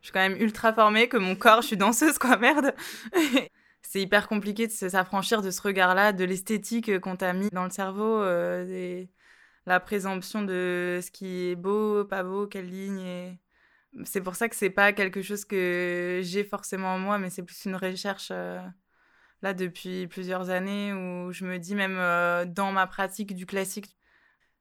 je 0.00 0.06
suis 0.06 0.12
quand 0.12 0.20
même 0.20 0.40
ultra 0.40 0.72
formée, 0.72 1.08
que 1.08 1.16
mon 1.16 1.34
corps, 1.34 1.62
je 1.62 1.68
suis 1.68 1.76
danseuse, 1.76 2.18
quoi, 2.18 2.36
merde. 2.36 2.74
c'est 3.82 4.00
hyper 4.00 4.28
compliqué 4.28 4.66
de 4.68 4.72
s'affranchir 4.72 5.42
de 5.42 5.50
ce 5.50 5.60
regard-là, 5.62 6.12
de 6.12 6.24
l'esthétique 6.24 7.00
qu'on 7.00 7.16
t'a 7.16 7.32
mis 7.32 7.48
dans 7.50 7.64
le 7.64 7.70
cerveau, 7.70 8.20
euh, 8.22 9.04
la 9.66 9.80
présomption 9.80 10.42
de 10.42 11.00
ce 11.02 11.10
qui 11.10 11.50
est 11.50 11.56
beau, 11.56 12.04
pas 12.04 12.22
beau, 12.22 12.46
quelle 12.46 12.68
ligne 12.68 13.36
c'est 14.04 14.20
pour 14.20 14.36
ça 14.36 14.48
que 14.48 14.56
c'est 14.56 14.70
pas 14.70 14.92
quelque 14.92 15.22
chose 15.22 15.44
que 15.44 16.20
j'ai 16.22 16.44
forcément 16.44 16.94
en 16.94 16.98
moi, 16.98 17.18
mais 17.18 17.30
c'est 17.30 17.42
plus 17.42 17.64
une 17.64 17.76
recherche 17.76 18.28
euh, 18.32 18.60
là 19.42 19.54
depuis 19.54 20.06
plusieurs 20.08 20.50
années 20.50 20.92
où 20.92 21.32
je 21.32 21.44
me 21.44 21.58
dis 21.58 21.74
même 21.74 21.96
euh, 21.98 22.44
dans 22.44 22.72
ma 22.72 22.86
pratique 22.86 23.34
du 23.34 23.46
classique, 23.46 23.96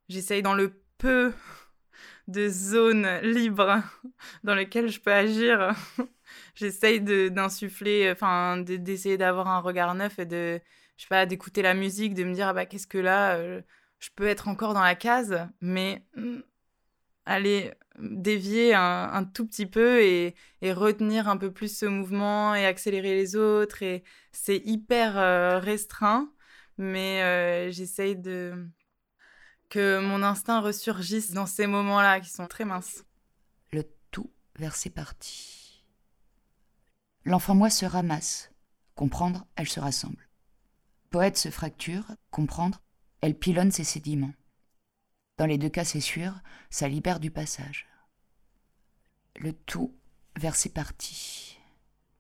j'essaye 0.10 0.42
dans 0.42 0.54
le 0.54 0.82
peu 0.98 1.34
de 2.28 2.48
zones 2.50 3.08
libres 3.22 3.82
dans 4.44 4.56
lesquelles 4.56 4.90
je 4.90 5.00
peux 5.00 5.14
agir, 5.14 5.76
j'essaye 6.56 7.02
d'insuffler, 7.02 8.12
enfin 8.12 8.58
d'essayer 8.58 9.18
d'avoir 9.18 9.48
un 9.48 9.60
regard 9.60 9.96
neuf 9.96 10.20
et 10.20 10.26
de, 10.26 10.60
je 10.98 11.04
sais 11.04 11.10
pas, 11.10 11.26
d'écouter 11.26 11.62
la 11.62 11.74
musique, 11.74 12.14
de 12.14 12.24
me 12.24 12.34
dire 12.34 12.48
ah 12.50 12.54
bah 12.54 12.66
qu'est-ce 12.66 12.88
que 12.88 12.98
là, 12.98 13.36
euh, 13.36 13.62
je 14.00 14.10
peux 14.16 14.28
être 14.28 14.48
encore 14.48 14.74
dans 14.74 14.82
la 14.82 14.96
case, 14.96 15.48
mais 15.62 16.04
hmm, 16.16 16.40
aller 17.26 17.74
dévier 17.98 18.74
un, 18.74 19.24
tout 19.24 19.46
petit 19.46 19.66
peu 19.66 20.02
et, 20.02 20.36
retenir 20.64 21.28
un 21.28 21.38
peu 21.38 21.52
plus 21.52 21.76
ce 21.76 21.86
mouvement 21.86 22.56
et 22.56 22.66
accélérer 22.66 23.16
les 23.16 23.36
autres. 23.36 23.84
Et 23.84 24.04
c'est 24.32 24.62
hyper 24.66 25.18
euh, 25.18 25.60
restreint, 25.60 26.32
mais 26.78 27.24
euh, 27.24 27.72
j'essaye 27.72 28.16
de 28.16 28.68
que 29.70 30.00
mon 30.00 30.24
instinct 30.24 30.62
ressurgisse 30.62 31.32
dans 31.32 31.46
ces 31.46 31.68
moments-là 31.68 32.22
qui 32.22 32.30
sont 32.30 32.48
très 32.48 32.64
minces. 32.64 33.04
Le 33.72 33.84
tout 34.12 34.32
vers 34.58 34.76
ses 34.76 34.90
parties. 34.90 35.84
L'enfant 37.26 37.56
moi 37.56 37.70
se 37.70 37.86
ramasse. 37.86 38.52
Comprendre, 38.96 39.46
elle 39.56 39.68
se 39.68 39.80
rassemble. 39.80 40.30
Poète 41.10 41.38
se 41.38 41.50
fracture. 41.50 42.06
Comprendre, 42.32 42.82
elle 43.22 43.38
pilonne 43.38 43.72
ses 43.72 43.84
sédiments. 43.84 44.34
Dans 45.38 45.46
les 45.46 45.58
deux 45.58 45.70
cas, 45.70 45.86
c'est 45.86 46.02
sûr, 46.02 46.34
ça 46.70 46.88
libère 46.88 47.20
du 47.20 47.32
passage. 47.32 47.88
Le 49.36 49.54
tout 49.54 49.94
vers 50.36 50.56
ses. 50.56 50.72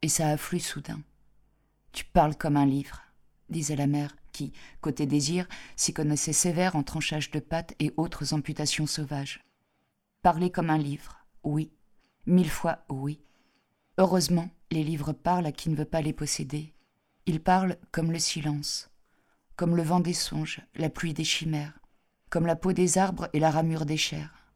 Et 0.01 0.09
ça 0.09 0.29
afflue 0.29 0.59
soudain. 0.59 1.01
Tu 1.91 2.05
parles 2.05 2.35
comme 2.35 2.57
un 2.57 2.65
livre, 2.65 3.01
disait 3.49 3.75
la 3.75 3.87
mère, 3.87 4.15
qui, 4.31 4.53
côté 4.81 5.07
désir, 5.07 5.47
s'y 5.75 5.93
connaissait 5.93 6.33
sévère 6.33 6.75
en 6.75 6.83
tranchage 6.83 7.31
de 7.31 7.39
pâtes 7.39 7.73
et 7.79 7.91
autres 7.97 8.33
amputations 8.33 8.85
sauvages. 8.85 9.43
Parler 10.21 10.51
comme 10.51 10.69
un 10.69 10.77
livre, 10.77 11.25
oui, 11.43 11.71
mille 12.27 12.49
fois 12.49 12.85
oui. 12.89 13.19
Heureusement, 13.97 14.49
les 14.69 14.83
livres 14.83 15.13
parlent 15.13 15.47
à 15.47 15.51
qui 15.51 15.69
ne 15.69 15.75
veut 15.75 15.85
pas 15.85 16.01
les 16.01 16.13
posséder. 16.13 16.75
Ils 17.25 17.41
parlent 17.41 17.77
comme 17.91 18.11
le 18.11 18.19
silence, 18.19 18.91
comme 19.55 19.75
le 19.75 19.81
vent 19.81 19.99
des 20.01 20.13
songes, 20.13 20.61
la 20.75 20.91
pluie 20.91 21.15
des 21.15 21.23
chimères, 21.23 21.79
comme 22.29 22.45
la 22.45 22.55
peau 22.55 22.73
des 22.73 22.97
arbres 22.97 23.29
et 23.33 23.39
la 23.39 23.51
ramure 23.51 23.85
des 23.85 23.97
chairs. 23.97 24.53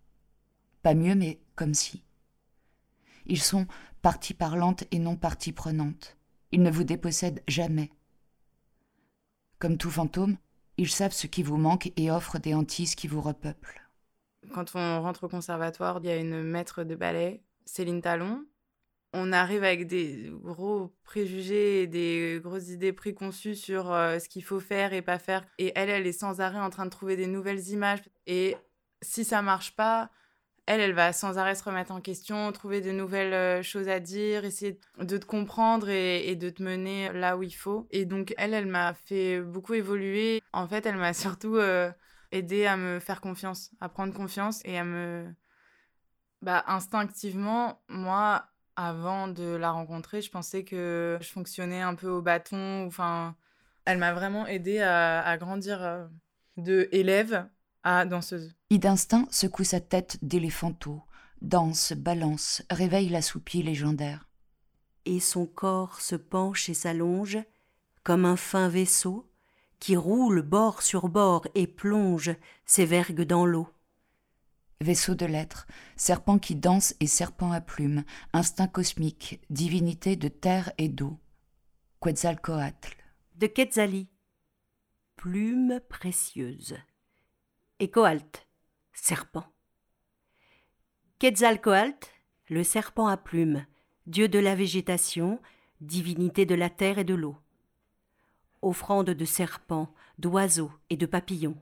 Pas 0.81 0.93
mieux, 0.93 1.15
mais 1.15 1.39
comme 1.55 1.73
si. 1.73 2.03
Ils 3.25 3.41
sont 3.41 3.67
partie 4.01 4.33
parlante 4.33 4.83
et 4.91 4.99
non 4.99 5.15
partie 5.15 5.51
prenante. 5.51 6.17
Ils 6.51 6.61
ne 6.61 6.71
vous 6.71 6.83
dépossèdent 6.83 7.43
jamais. 7.47 7.91
Comme 9.59 9.77
tout 9.77 9.91
fantôme, 9.91 10.37
ils 10.77 10.89
savent 10.89 11.13
ce 11.13 11.27
qui 11.27 11.43
vous 11.43 11.57
manque 11.57 11.91
et 11.95 12.09
offrent 12.09 12.39
des 12.39 12.53
hantises 12.53 12.95
qui 12.95 13.07
vous 13.07 13.21
repeuplent. 13.21 13.89
Quand 14.53 14.75
on 14.75 15.01
rentre 15.01 15.25
au 15.25 15.29
conservatoire, 15.29 15.99
il 16.01 16.07
y 16.07 16.09
a 16.09 16.17
une 16.17 16.41
maître 16.41 16.83
de 16.83 16.95
ballet, 16.95 17.43
Céline 17.65 18.01
Talon. 18.01 18.43
On 19.13 19.33
arrive 19.33 19.63
avec 19.63 19.87
des 19.87 20.31
gros 20.41 20.95
préjugés 21.03 21.83
et 21.83 21.87
des 21.87 22.39
grosses 22.41 22.69
idées 22.69 22.93
préconçues 22.93 23.55
sur 23.55 23.91
euh, 23.91 24.19
ce 24.19 24.29
qu'il 24.29 24.43
faut 24.43 24.61
faire 24.61 24.93
et 24.93 25.01
pas 25.01 25.19
faire. 25.19 25.45
Et 25.57 25.73
elle, 25.75 25.89
elle 25.89 26.07
est 26.07 26.13
sans 26.13 26.39
arrêt 26.39 26.59
en 26.59 26.69
train 26.69 26.85
de 26.85 26.91
trouver 26.91 27.17
des 27.17 27.27
nouvelles 27.27 27.67
images. 27.69 28.01
Et 28.25 28.55
si 29.01 29.25
ça 29.25 29.41
marche 29.41 29.75
pas, 29.75 30.09
elle, 30.65 30.79
elle 30.79 30.93
va 30.93 31.11
sans 31.11 31.37
arrêt 31.37 31.55
se 31.55 31.63
remettre 31.63 31.91
en 31.91 31.99
question, 31.99 32.49
trouver 32.53 32.79
de 32.79 32.91
nouvelles 32.91 33.33
euh, 33.33 33.63
choses 33.63 33.89
à 33.89 33.99
dire, 33.99 34.45
essayer 34.45 34.79
de 34.99 35.17
te 35.17 35.25
comprendre 35.25 35.89
et, 35.89 36.35
de 36.35 36.49
te 36.49 36.63
mener 36.63 37.11
là 37.11 37.35
où 37.35 37.43
il 37.43 37.51
faut. 37.51 37.87
Et 37.91 38.05
donc, 38.05 38.33
elle, 38.37 38.53
elle 38.53 38.67
m'a 38.67 38.93
fait 38.93 39.41
beaucoup 39.41 39.73
évoluer. 39.73 40.41
En 40.53 40.67
fait, 40.67 40.85
elle 40.85 40.97
m'a 40.97 41.13
surtout 41.13 41.57
euh, 41.57 41.91
aidé 42.31 42.65
à 42.65 42.77
me 42.77 42.99
faire 42.99 43.19
confiance, 43.19 43.71
à 43.81 43.89
prendre 43.89 44.13
confiance 44.13 44.61
et 44.63 44.77
à 44.77 44.85
me... 44.85 45.25
Bah, 46.41 46.63
instinctivement, 46.67 47.83
moi, 47.87 48.50
avant 48.75 49.27
de 49.27 49.55
la 49.55 49.71
rencontrer, 49.71 50.21
je 50.21 50.31
pensais 50.31 50.63
que 50.63 51.17
je 51.21 51.29
fonctionnais 51.29 51.81
un 51.81 51.95
peu 51.95 52.09
au 52.09 52.21
bâton. 52.21 52.85
Enfin, 52.87 53.35
elle 53.85 53.97
m'a 53.97 54.13
vraiment 54.13 54.47
aidé 54.47 54.79
à, 54.79 55.21
à 55.21 55.37
grandir 55.37 55.83
euh, 55.83 56.05
de 56.57 56.87
élève 56.91 57.47
à 57.83 58.05
danseuse. 58.05 58.53
Et 58.69 58.77
d'instinct 58.77 59.27
secoue 59.31 59.63
sa 59.63 59.79
tête 59.79 60.17
d'éléphanteau, 60.21 61.01
danse, 61.41 61.93
balance, 61.93 62.61
réveille 62.69 63.09
la 63.09 63.21
soupie 63.21 63.63
légendaire. 63.63 64.27
Et 65.05 65.19
son 65.19 65.45
corps 65.45 65.99
se 66.01 66.15
penche 66.15 66.69
et 66.69 66.73
s'allonge, 66.73 67.39
comme 68.03 68.25
un 68.25 68.37
fin 68.37 68.69
vaisseau, 68.69 69.31
qui 69.79 69.95
roule 69.95 70.43
bord 70.43 70.83
sur 70.83 71.09
bord 71.09 71.47
et 71.55 71.65
plonge 71.65 72.35
ses 72.65 72.85
vergues 72.85 73.23
dans 73.23 73.45
l'eau. 73.45 73.67
Vaisseau 74.81 75.13
de 75.13 75.27
l'être, 75.27 75.67
serpent 75.95 76.39
qui 76.39 76.55
danse 76.55 76.95
et 76.99 77.05
serpent 77.05 77.51
à 77.51 77.61
plumes, 77.61 78.03
instinct 78.33 78.67
cosmique, 78.67 79.39
divinité 79.51 80.15
de 80.15 80.27
terre 80.27 80.73
et 80.79 80.89
d'eau. 80.89 81.19
Quetzalcoatl. 82.01 82.97
De 83.35 83.45
Quetzali. 83.45 84.09
Plume 85.17 85.79
précieuse 85.87 86.77
et 87.77 87.91
Coalt, 87.91 88.47
serpent. 88.93 89.45
Quetzalcoatl, 91.19 92.07
le 92.49 92.63
serpent 92.63 93.07
à 93.07 93.17
plumes, 93.17 93.65
dieu 94.07 94.27
de 94.27 94.39
la 94.39 94.55
végétation, 94.55 95.39
divinité 95.79 96.47
de 96.47 96.55
la 96.55 96.71
terre 96.71 96.97
et 96.97 97.03
de 97.03 97.13
l'eau. 97.13 97.37
Offrande 98.63 99.11
de 99.11 99.25
serpents, 99.25 99.93
d'oiseaux 100.17 100.71
et 100.89 100.97
de 100.97 101.05
papillons. 101.05 101.57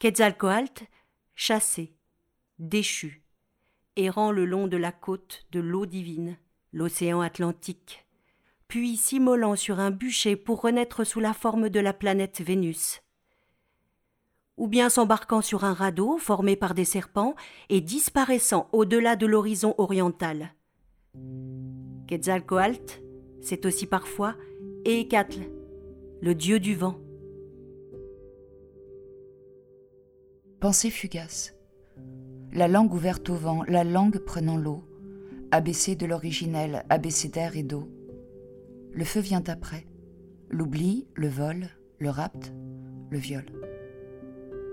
Quetzalcoatl, 0.00 0.86
chassé, 1.36 1.95
déchu, 2.58 3.22
errant 3.96 4.30
le 4.30 4.44
long 4.44 4.66
de 4.66 4.76
la 4.76 4.92
côte 4.92 5.46
de 5.52 5.60
l'eau 5.60 5.86
divine, 5.86 6.36
l'océan 6.72 7.20
Atlantique, 7.20 8.06
puis 8.68 8.96
s'immolant 8.96 9.56
sur 9.56 9.80
un 9.80 9.90
bûcher 9.90 10.36
pour 10.36 10.62
renaître 10.62 11.04
sous 11.04 11.20
la 11.20 11.32
forme 11.32 11.68
de 11.68 11.80
la 11.80 11.92
planète 11.92 12.40
Vénus 12.40 13.00
ou 14.56 14.68
bien 14.68 14.88
s'embarquant 14.88 15.42
sur 15.42 15.64
un 15.64 15.74
radeau 15.74 16.18
formé 16.18 16.56
par 16.56 16.74
des 16.74 16.84
serpents 16.84 17.34
et 17.68 17.80
disparaissant 17.80 18.68
au-delà 18.72 19.16
de 19.16 19.26
l'horizon 19.26 19.74
oriental. 19.78 20.54
Quetzalcoatl, 22.06 23.02
c'est 23.40 23.66
aussi 23.66 23.86
parfois 23.86 24.34
Eekatl, 24.84 25.50
le 26.20 26.34
dieu 26.34 26.58
du 26.58 26.74
vent. 26.74 26.98
Pensée 30.60 30.90
fugace. 30.90 31.55
La 32.56 32.68
langue 32.68 32.94
ouverte 32.94 33.28
au 33.28 33.34
vent, 33.34 33.64
la 33.68 33.84
langue 33.84 34.16
prenant 34.16 34.56
l'eau. 34.56 34.82
ABC 35.50 35.94
de 35.94 36.06
l'originel, 36.06 36.86
abécédaire 36.88 37.54
et 37.54 37.62
d'eau. 37.62 37.86
Le 38.92 39.04
feu 39.04 39.20
vient 39.20 39.44
après. 39.46 39.86
L'oubli, 40.48 41.06
le 41.12 41.28
vol, 41.28 41.68
le 41.98 42.08
rapt, 42.08 42.54
le 43.10 43.18
viol. 43.18 43.44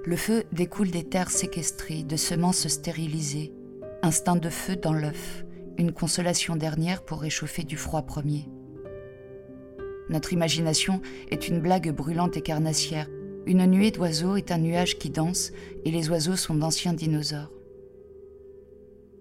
Le 0.06 0.16
feu 0.16 0.46
découle 0.54 0.92
des 0.92 1.04
terres 1.04 1.30
séquestrées, 1.30 2.04
de 2.04 2.16
semences 2.16 2.70
stérilisées, 2.70 3.52
instinct 4.02 4.38
de 4.38 4.50
feu 4.50 4.78
dans 4.78 4.94
l'œuf, 4.94 5.44
une 5.78 5.92
consolation 5.92 6.56
dernière 6.56 7.04
pour 7.04 7.20
réchauffer 7.20 7.66
du 7.66 7.76
froid 7.76 8.04
premier. 8.04 8.48
Notre 10.08 10.32
imagination 10.32 11.02
est 11.32 11.50
une 11.50 11.60
blague 11.60 11.94
brûlante 11.94 12.38
et 12.38 12.42
carnassière. 12.42 13.10
Une 13.46 13.66
nuée 13.66 13.92
d'oiseaux 13.92 14.38
est 14.38 14.54
un 14.54 14.58
nuage 14.60 14.98
qui 14.98 15.10
danse, 15.10 15.52
et 15.84 15.92
les 15.92 16.10
oiseaux 16.10 16.38
sont 16.38 16.56
d'anciens 16.56 16.94
dinosaures. 16.94 17.52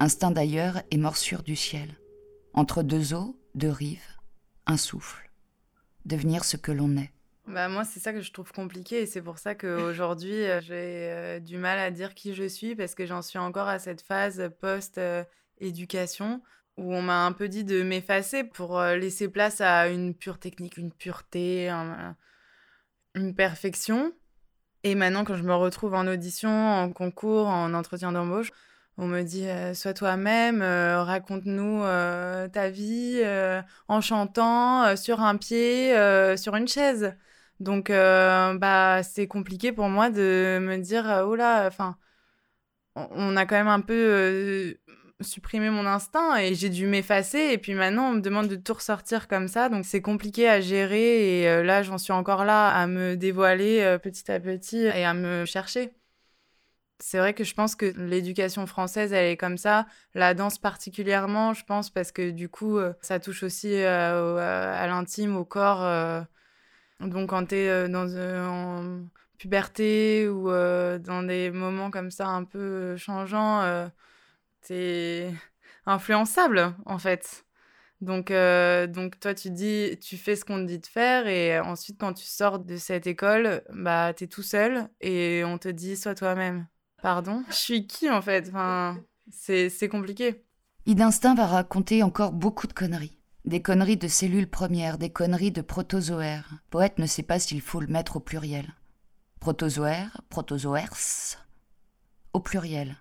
Instinct 0.03 0.33
d'ailleurs 0.33 0.83
et 0.91 0.97
morsure 0.97 1.45
du 1.45 1.55
ciel. 1.55 1.89
Entre 2.55 2.83
deux 2.83 3.15
eaux, 3.15 3.39
deux 3.55 3.71
rives, 3.71 4.19
un 4.67 4.77
souffle. 4.77 5.31
Devenir 6.07 6.45
ce 6.45 6.57
que 6.57 6.73
l'on 6.73 6.97
est. 6.97 7.13
Bah 7.47 7.69
moi, 7.69 7.85
c'est 7.85 8.01
ça 8.01 8.13
que 8.13 8.21
je 8.21 8.33
trouve 8.33 8.51
compliqué 8.51 9.03
et 9.03 9.07
c'est 9.07 9.23
pour 9.23 9.39
ça 9.39 9.55
qu'aujourd'hui, 9.55 10.33
euh, 10.43 10.61
j'ai 10.61 10.75
euh, 11.13 11.39
du 11.39 11.57
mal 11.57 11.79
à 11.79 11.93
dire 11.93 12.15
qui 12.17 12.35
je 12.35 12.49
suis 12.49 12.75
parce 12.75 12.97
que 12.97 13.07
j'en 13.07 13.23
suis 13.23 13.39
encore 13.39 13.69
à 13.69 13.79
cette 13.79 14.03
phase 14.03 14.51
post-éducation 14.61 16.43
où 16.77 16.93
on 16.93 17.03
m'a 17.03 17.25
un 17.25 17.31
peu 17.31 17.47
dit 17.49 17.63
de 17.63 17.85
m'effacer 17.85 18.43
pour 18.43 18.81
euh, 18.81 18.97
laisser 18.97 19.29
place 19.29 19.61
à 19.61 19.87
une 19.87 20.17
pure 20.17 20.41
technique, 20.41 20.79
une 20.79 20.91
pureté, 20.91 21.69
une 23.15 23.37
perfection. 23.37 24.13
Et 24.83 24.97
maintenant, 24.97 25.23
quand 25.23 25.37
je 25.37 25.45
me 25.45 25.55
retrouve 25.55 25.95
en 25.95 26.09
audition, 26.09 26.51
en 26.51 26.91
concours, 26.91 27.47
en 27.47 27.73
entretien 27.73 28.11
d'embauche, 28.11 28.51
on 28.99 29.07
me 29.07 29.23
dit 29.23 29.47
sois 29.75 29.95
toi-même, 29.95 30.63
raconte-nous 30.63 31.83
ta 32.53 32.71
vie 32.71 33.23
en 33.89 34.01
chantant 34.01 34.97
sur 34.97 35.21
un 35.21 35.37
pied, 35.37 35.95
sur 36.37 36.57
une 36.57 36.69
chaise. 36.69 37.15
Donc, 37.63 37.91
euh, 37.91 38.55
bah, 38.59 39.03
c'est 39.05 39.29
compliqué 39.29 39.73
pour 39.73 39.89
moi 39.89 40.11
de 40.11 40.59
me 40.61 40.79
dire, 40.79 41.09
euh, 41.11 41.25
oh 41.25 41.37
là, 41.37 41.67
enfin, 41.67 41.97
on 42.97 43.37
a 43.37 43.47
quand 43.47 43.57
même 43.57 43.69
un 43.69 43.81
peu 43.81 43.95
euh, 43.95 44.75
supprimé 45.21 45.71
mon 45.71 45.87
instinct 45.87 46.37
et 46.37 46.55
j'ai 46.55 46.71
dû 46.71 46.87
m'effacer. 46.87 47.51
Et 47.53 47.59
puis 47.59 47.75
maintenant, 47.75 48.11
on 48.11 48.13
me 48.15 48.21
demande 48.21 48.49
de 48.49 48.57
tout 48.57 48.75
ressortir 48.75 49.29
comme 49.29 49.49
ça. 49.49 49.69
Donc, 49.69 49.85
c'est 49.87 50.03
compliqué 50.03 50.49
à 50.49 50.61
gérer. 50.61 51.43
Et 51.43 51.63
là, 51.63 51.83
j'en 51.83 51.99
suis 51.99 52.13
encore 52.13 52.45
là 52.45 52.69
à 52.71 52.87
me 52.87 53.17
dévoiler 53.17 53.99
petit 54.03 54.31
à 54.31 54.41
petit 54.41 54.79
et 54.79 55.05
à 55.05 55.15
me 55.15 55.45
chercher. 55.47 55.93
C'est 57.03 57.19
vrai 57.19 57.35
que 57.35 57.43
je 57.45 57.53
pense 57.55 57.75
que 57.75 57.87
l'éducation 57.97 58.67
française, 58.67 59.13
elle 59.13 59.33
est 59.33 59.37
comme 59.37 59.59
ça. 59.59 59.87
La 60.15 60.35
danse 60.35 60.59
particulièrement, 60.59 61.53
je 61.53 61.65
pense, 61.65 61.91
parce 61.91 62.13
que 62.13 62.31
du 62.31 62.49
coup, 62.49 62.79
ça 63.01 63.19
touche 63.19 63.43
aussi 63.43 63.75
à 63.77 64.87
l'intime, 64.87 65.37
au 65.37 65.45
corps. 65.45 65.83
Donc 67.01 67.31
quand 67.31 67.47
tu 67.47 67.57
es 67.57 67.69
euh, 67.69 67.89
dans, 67.89 68.09
euh, 68.09 68.47
en 68.47 69.09
puberté 69.39 70.29
ou 70.29 70.49
dans 70.49 71.27
des 71.27 71.51
moments 71.51 71.91
comme 71.91 72.11
ça 72.11 72.29
un 72.29 72.45
peu 72.45 72.97
changeants, 72.97 73.91
t'es 74.63 75.33
influençable 75.87 76.75
en 76.87 76.99
fait. 76.99 77.45
Donc, 78.01 78.33
donc 78.33 79.21
toi, 79.21 79.35
tu 79.35 79.51
dis, 79.51 79.99
tu 80.01 80.17
fais 80.17 80.37
ce 80.37 80.45
qu'on 80.45 80.59
te 80.59 80.67
dit 80.67 80.79
de 80.79 80.87
faire 80.87 81.27
et 81.27 81.59
ensuite, 81.61 81.99
quand 82.01 82.15
tu 82.15 82.27
sors 82.27 82.59
de 82.61 82.77
cette 82.77 83.07
école, 83.07 83.63
bah, 83.71 84.13
t'es 84.15 84.29
tout 84.29 84.43
seul 84.43 84.89
et 85.01 85.43
on 85.45 85.59
te 85.59 85.69
dit, 85.69 85.97
sois 85.97 86.15
toi-même. 86.15 86.67
Pardon? 87.03 87.45
Je 87.49 87.55
suis 87.55 87.87
qui 87.89 88.09
en 88.09 88.23
fait? 88.23 88.49
Enfin, 88.49 89.03
C'est 89.31 89.89
compliqué. 89.91 90.45
Idinstinct 90.87 91.35
va 91.35 91.47
raconter 91.47 92.03
encore 92.03 92.33
beaucoup 92.33 92.69
de 92.69 92.73
conneries. 92.73 93.19
Des 93.45 93.61
conneries 93.61 93.97
de 93.97 94.07
cellules 94.07 94.49
premières, 94.49 94.99
des 94.99 95.11
conneries 95.11 95.51
de 95.51 95.63
protozoaires. 95.63 96.55
Poète 96.71 96.99
ne 96.99 97.07
sait 97.07 97.25
pas 97.25 97.41
s'il 97.41 97.61
faut 97.61 97.81
le 97.81 97.89
mettre 97.89 98.17
au 98.17 98.21
pluriel. 98.21 98.73
Protozoaire, 99.41 100.21
protozoaires, 100.29 100.95
au 102.33 102.41
pluriel. 102.41 102.97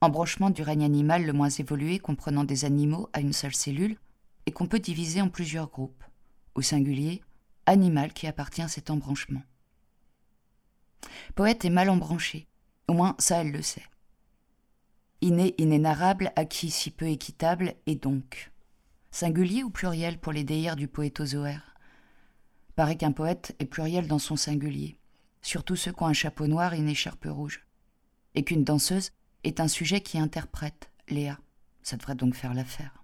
Embranchement 0.00 0.50
du 0.50 0.62
règne 0.62 0.84
animal 0.84 1.24
le 1.24 1.32
moins 1.32 1.48
évolué 1.48 2.00
comprenant 2.00 2.42
des 2.42 2.64
animaux 2.64 3.08
à 3.12 3.20
une 3.20 3.32
seule 3.32 3.54
cellule, 3.54 3.98
et 4.46 4.52
qu'on 4.52 4.66
peut 4.66 4.80
diviser 4.80 5.20
en 5.20 5.28
plusieurs 5.28 5.68
groupes, 5.68 6.02
au 6.56 6.62
singulier, 6.62 7.22
animal 7.66 8.12
qui 8.12 8.26
appartient 8.26 8.62
à 8.62 8.68
cet 8.68 8.90
embranchement. 8.90 9.42
Poète 11.36 11.64
est 11.64 11.70
mal 11.70 11.90
embranché, 11.90 12.48
au 12.88 12.94
moins 12.94 13.14
ça 13.18 13.40
elle 13.40 13.52
le 13.52 13.62
sait. 13.62 13.84
Inné, 15.20 15.54
inénarrable, 15.58 16.32
acquis 16.36 16.70
si 16.70 16.90
peu 16.90 17.06
équitable, 17.06 17.74
et 17.86 17.96
donc. 17.96 18.52
Singulier 19.10 19.64
ou 19.64 19.70
pluriel 19.70 20.18
pour 20.18 20.32
les 20.32 20.44
déirs 20.44 20.76
du 20.76 20.88
poétozoaire 20.88 21.74
Paraît 22.76 22.96
qu'un 22.96 23.12
poète 23.12 23.56
est 23.58 23.66
pluriel 23.66 24.06
dans 24.06 24.20
son 24.20 24.36
singulier, 24.36 24.98
surtout 25.42 25.76
ceux 25.76 25.92
qui 25.92 26.02
ont 26.02 26.06
un 26.06 26.12
chapeau 26.12 26.46
noir 26.46 26.74
et 26.74 26.78
une 26.78 26.88
écharpe 26.88 27.26
rouge. 27.28 27.66
Et 28.34 28.44
qu'une 28.44 28.64
danseuse 28.64 29.10
est 29.42 29.60
un 29.60 29.68
sujet 29.68 30.00
qui 30.00 30.18
interprète, 30.18 30.90
Léa. 31.08 31.38
Ça 31.82 31.96
devrait 31.96 32.14
donc 32.14 32.34
faire 32.34 32.54
l'affaire 32.54 32.98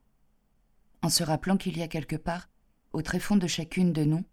en 1.05 1.11
se 1.11 1.23
rappelant 1.23 1.59
qu'il 1.59 1.77
y 1.77 1.83
a 1.83 1.89
quelque 1.89 2.17
part, 2.17 2.49
au 2.95 3.03
tréfonds 3.03 3.37
de 3.37 3.47
chacune 3.47 3.93
de 3.93 4.05
nous, 4.05 4.25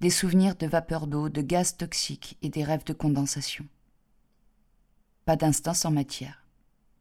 des 0.00 0.10
souvenirs 0.10 0.54
de 0.54 0.66
vapeur 0.66 1.08
d'eau, 1.08 1.28
de 1.28 1.42
gaz 1.42 1.76
toxiques 1.76 2.38
et 2.40 2.48
des 2.48 2.62
rêves 2.62 2.84
de 2.84 2.92
condensation. 2.92 3.66
Pas 5.30 5.36
d'instinct 5.36 5.74
sans 5.74 5.92
matière. 5.92 6.44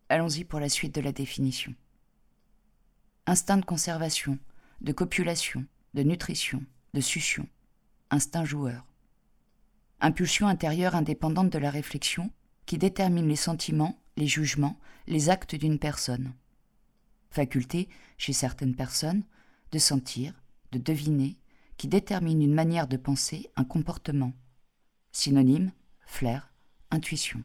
Allons-y 0.07 0.43
pour 0.43 0.59
la 0.59 0.69
suite 0.69 0.93
de 0.93 1.01
la 1.01 1.11
définition. 1.11 1.73
Instinct 3.25 3.57
de 3.57 3.65
conservation, 3.65 4.37
de 4.81 4.91
copulation, 4.91 5.65
de 5.95 6.03
nutrition, 6.03 6.63
de 6.93 7.01
succion, 7.01 7.47
instinct 8.11 8.45
joueur. 8.45 8.85
Impulsion 9.99 10.47
intérieure 10.47 10.93
indépendante 10.93 11.49
de 11.49 11.57
la 11.57 11.71
réflexion 11.71 12.29
qui 12.67 12.77
détermine 12.77 13.27
les 13.27 13.35
sentiments, 13.35 13.99
les 14.15 14.27
jugements, 14.27 14.77
les 15.07 15.31
actes 15.31 15.55
d'une 15.55 15.79
personne 15.79 16.31
faculté, 17.31 17.89
chez 18.19 18.33
certaines 18.33 18.75
personnes, 18.75 19.23
de 19.71 19.79
sentir, 19.79 20.39
de 20.71 20.77
deviner, 20.77 21.35
qui 21.77 21.87
détermine 21.87 22.43
une 22.43 22.53
manière 22.53 22.87
de 22.87 22.97
penser, 22.97 23.49
un 23.55 23.63
comportement. 23.63 24.33
Synonyme, 25.11 25.71
flair, 26.05 26.53
intuition. 26.91 27.43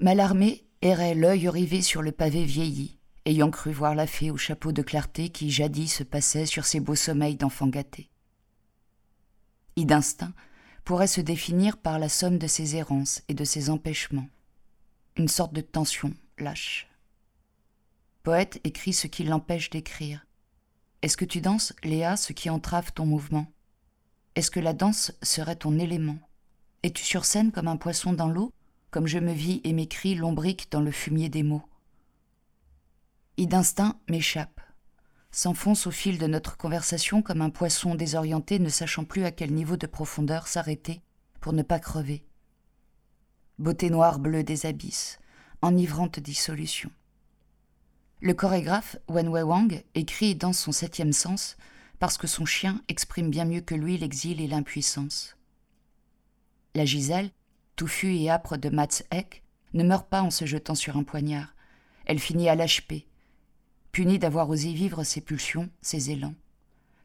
Malarmé 0.00 0.64
errait 0.80 1.16
l'œil 1.16 1.48
rivé 1.48 1.82
sur 1.82 2.02
le 2.02 2.12
pavé 2.12 2.44
vieilli, 2.44 3.00
ayant 3.24 3.50
cru 3.50 3.72
voir 3.72 3.96
la 3.96 4.06
fée 4.06 4.30
au 4.30 4.36
chapeau 4.36 4.70
de 4.70 4.82
clarté 4.82 5.28
qui 5.28 5.50
jadis 5.50 5.92
se 5.92 6.04
passait 6.04 6.46
sur 6.46 6.66
ses 6.66 6.78
beaux 6.78 6.94
sommeils 6.94 7.34
d'enfant 7.34 7.66
gâté. 7.66 8.08
Idinstinct 9.74 10.32
pourrait 10.84 11.08
se 11.08 11.20
définir 11.20 11.78
par 11.78 11.98
la 11.98 12.08
somme 12.08 12.38
de 12.38 12.46
ses 12.46 12.76
errances 12.76 13.22
et 13.26 13.34
de 13.34 13.42
ses 13.42 13.70
empêchements, 13.70 14.28
une 15.16 15.26
sorte 15.26 15.52
de 15.52 15.62
tension 15.62 16.14
lâche. 16.38 16.88
Poète 18.22 18.60
écrit 18.62 18.92
ce 18.92 19.08
qui 19.08 19.24
l'empêche 19.24 19.68
d'écrire. 19.68 20.24
Est-ce 21.02 21.16
que 21.16 21.24
tu 21.24 21.40
danses, 21.40 21.72
Léa, 21.82 22.16
ce 22.16 22.32
qui 22.32 22.50
entrave 22.50 22.92
ton 22.92 23.04
mouvement? 23.04 23.46
Est-ce 24.36 24.52
que 24.52 24.60
la 24.60 24.74
danse 24.74 25.10
serait 25.22 25.56
ton 25.56 25.76
élément? 25.76 26.18
Es-tu 26.84 27.02
sur 27.02 27.24
scène 27.24 27.50
comme 27.50 27.66
un 27.66 27.76
poisson 27.76 28.12
dans 28.12 28.28
l'eau, 28.28 28.52
comme 28.90 29.06
je 29.06 29.18
me 29.18 29.32
vis 29.32 29.60
et 29.64 29.72
m'écris 29.72 30.14
lombrique 30.14 30.70
dans 30.70 30.80
le 30.80 30.90
fumier 30.90 31.28
des 31.28 31.42
mots 31.42 31.64
Idinstinct 33.36 34.00
m'échappe, 34.08 34.60
s'enfonce 35.30 35.86
au 35.86 35.92
fil 35.92 36.18
de 36.18 36.26
notre 36.26 36.56
conversation 36.56 37.22
comme 37.22 37.42
un 37.42 37.50
poisson 37.50 37.94
désorienté 37.94 38.58
ne 38.58 38.68
sachant 38.68 39.04
plus 39.04 39.24
à 39.24 39.30
quel 39.30 39.52
niveau 39.52 39.76
de 39.76 39.86
profondeur 39.86 40.48
s'arrêter 40.48 41.02
pour 41.40 41.52
ne 41.52 41.62
pas 41.62 41.78
crever. 41.78 42.24
Beauté 43.58 43.90
noire 43.90 44.18
bleue 44.18 44.42
des 44.42 44.66
abysses, 44.66 45.20
enivrante 45.62 46.18
dissolution. 46.18 46.90
Le 48.20 48.34
chorégraphe 48.34 48.96
Wen 49.08 49.28
Wei 49.28 49.42
Wang 49.42 49.84
écrit 49.94 50.34
dans 50.34 50.52
son 50.52 50.72
septième 50.72 51.12
sens 51.12 51.56
parce 52.00 52.18
que 52.18 52.26
son 52.26 52.44
chien 52.44 52.82
exprime 52.88 53.30
bien 53.30 53.44
mieux 53.44 53.60
que 53.60 53.76
lui 53.76 53.98
l'exil 53.98 54.40
et 54.40 54.48
l'impuissance. 54.48 55.36
La 56.74 56.84
Gisèle, 56.84 57.30
touffue 57.78 58.16
et 58.16 58.28
âpre 58.28 58.58
de 58.58 58.70
Mats 58.70 59.04
Eck, 59.12 59.44
ne 59.72 59.84
meurt 59.84 60.08
pas 60.08 60.22
en 60.22 60.30
se 60.30 60.44
jetant 60.44 60.74
sur 60.74 60.96
un 60.96 61.04
poignard. 61.04 61.54
Elle 62.06 62.18
finit 62.18 62.48
à 62.48 62.56
l'HP, 62.56 63.06
punie 63.92 64.18
d'avoir 64.18 64.50
osé 64.50 64.72
vivre 64.72 65.04
ses 65.04 65.20
pulsions, 65.20 65.70
ses 65.80 66.10
élans. 66.10 66.34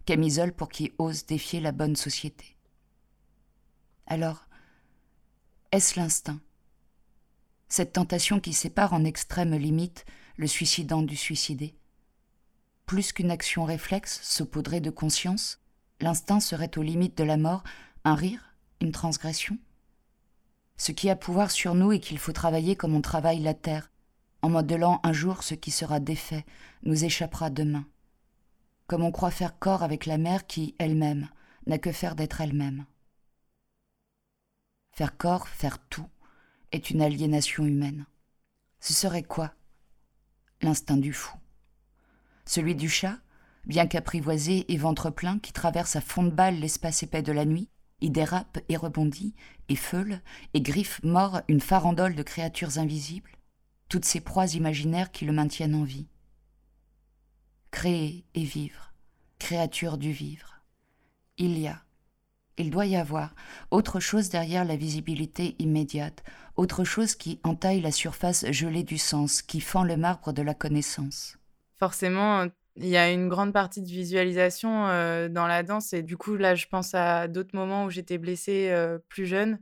Camisole 0.06 0.52
pour 0.52 0.70
qui 0.70 0.92
ose 0.98 1.28
défier 1.28 1.60
la 1.60 1.72
bonne 1.72 1.96
société. 1.96 2.58
Alors, 4.08 4.48
est-ce 5.72 6.00
l'instinct? 6.00 6.40
Cette 7.70 7.94
tentation 7.94 8.40
qui 8.40 8.54
sépare 8.54 8.94
en 8.94 9.04
extrême 9.04 9.56
limite 9.56 10.06
le 10.38 10.48
suicidant 10.48 11.04
du 11.04 11.16
suicidé? 11.16 11.76
Plus 12.88 13.14
qu'une 13.14 13.32
action 13.32 13.64
réflexe 13.64 14.20
saupoudrée 14.24 14.82
de 14.82 14.90
conscience, 14.90 15.62
l'instinct 16.02 16.40
serait 16.40 16.78
aux 16.80 16.84
limites 16.84 17.18
de 17.18 17.24
la 17.24 17.38
mort 17.38 17.64
un 18.04 18.16
rire, 18.16 18.56
une 18.82 18.92
transgression? 18.92 19.60
Ce 20.78 20.92
qui 20.92 21.10
a 21.10 21.16
pouvoir 21.16 21.52
sur 21.52 21.76
nous 21.76 21.92
et 21.92 22.00
qu'il 22.00 22.18
faut 22.18 22.32
travailler 22.32 22.76
comme 22.76 22.96
on 22.96 23.02
travaille 23.02 23.40
la 23.40 23.54
terre, 23.54 23.92
en 24.42 24.50
modelant 24.50 25.00
un 25.04 25.14
jour 25.14 25.44
ce 25.44 25.56
qui 25.56 25.72
sera 25.72 26.00
défait, 26.00 26.46
nous 26.84 27.06
échappera 27.06 27.50
demain. 27.50 27.86
Comme 28.88 29.04
on 29.04 29.12
croit 29.12 29.32
faire 29.32 29.58
corps 29.58 29.84
avec 29.84 30.06
la 30.06 30.18
mère 30.18 30.46
qui, 30.46 30.76
elle-même, 30.80 31.30
n'a 31.66 31.78
que 31.78 31.92
faire 31.92 32.16
d'être 32.16 32.42
elle-même. 32.42 32.86
Faire 34.92 35.18
corps, 35.18 35.48
faire 35.48 35.80
tout, 35.80 36.08
est 36.72 36.90
une 36.90 37.02
aliénation 37.02 37.66
humaine. 37.66 38.06
Ce 38.80 38.94
serait 38.94 39.24
quoi? 39.24 39.54
L'instinct 40.62 40.98
du 40.98 41.14
fou. 41.14 41.38
Celui 42.46 42.76
du 42.76 42.90
chat, 42.90 43.18
bien 43.66 43.88
qu'apprivoisé 43.88 44.72
et 44.72 44.78
ventre 44.78 45.10
plein, 45.10 45.40
qui 45.40 45.54
traverse 45.54 45.96
à 45.96 46.02
fond 46.02 46.24
de 46.24 46.30
balle 46.30 46.60
l'espace 46.60 47.04
épais 47.04 47.22
de 47.22 47.32
la 47.32 47.46
nuit, 47.46 47.70
y 48.04 48.10
dérape 48.10 48.60
et 48.70 48.78
rebondit, 48.78 49.34
et 49.70 49.76
feule, 49.76 50.22
et 50.54 50.62
griffe 50.62 51.02
mort 51.04 51.42
une 51.48 51.62
farandole 51.62 52.16
de 52.16 52.24
créatures 52.24 52.78
invisibles, 52.78 53.32
toutes 53.90 54.06
ces 54.06 54.20
proies 54.20 54.54
imaginaires 54.54 55.12
qui 55.12 55.26
le 55.26 55.32
maintiennent 55.32 55.76
en 55.76 55.84
vie. 55.84 56.08
Créer 57.72 58.26
et 58.36 58.44
vivre, 58.44 58.94
créature 59.40 59.98
du 59.98 60.12
vivre. 60.12 60.62
Il 61.38 61.58
y 61.58 61.68
a, 61.68 61.82
il 62.58 62.70
doit 62.70 62.86
y 62.86 62.96
avoir 62.96 63.34
autre 63.72 64.00
chose 64.00 64.30
derrière 64.30 64.66
la 64.66 64.76
visibilité 64.76 65.56
immédiate, 65.58 66.24
autre 66.56 66.84
chose 66.84 67.16
qui 67.16 67.40
entaille 67.44 67.82
la 67.82 67.92
surface 67.92 68.46
gelée 68.52 68.84
du 68.84 68.98
sens, 68.98 69.42
qui 69.42 69.62
fend 69.62 69.84
le 69.84 69.98
marbre 69.98 70.34
de 70.34 70.42
la 70.42 70.54
connaissance. 70.54 71.38
Forcément, 71.80 72.48
il 72.76 72.88
y 72.88 72.98
a 72.98 73.12
une 73.12 73.30
grande 73.30 73.54
partie 73.54 73.82
de 73.82 73.88
visualisation 73.88 74.88
euh, 74.88 75.30
dans 75.30 75.48
la 75.48 75.64
danse 75.64 75.94
et 75.94 76.02
du 76.02 76.18
coup 76.18 76.36
là 76.36 76.56
je 76.56 76.68
pense 76.68 76.94
à 76.96 77.28
d'autres 77.28 77.56
moments 77.56 77.86
où 77.86 77.90
j'étais 77.90 78.18
blessée 78.18 78.70
euh, 78.72 79.00
plus 79.10 79.26
jeune. 79.26 79.60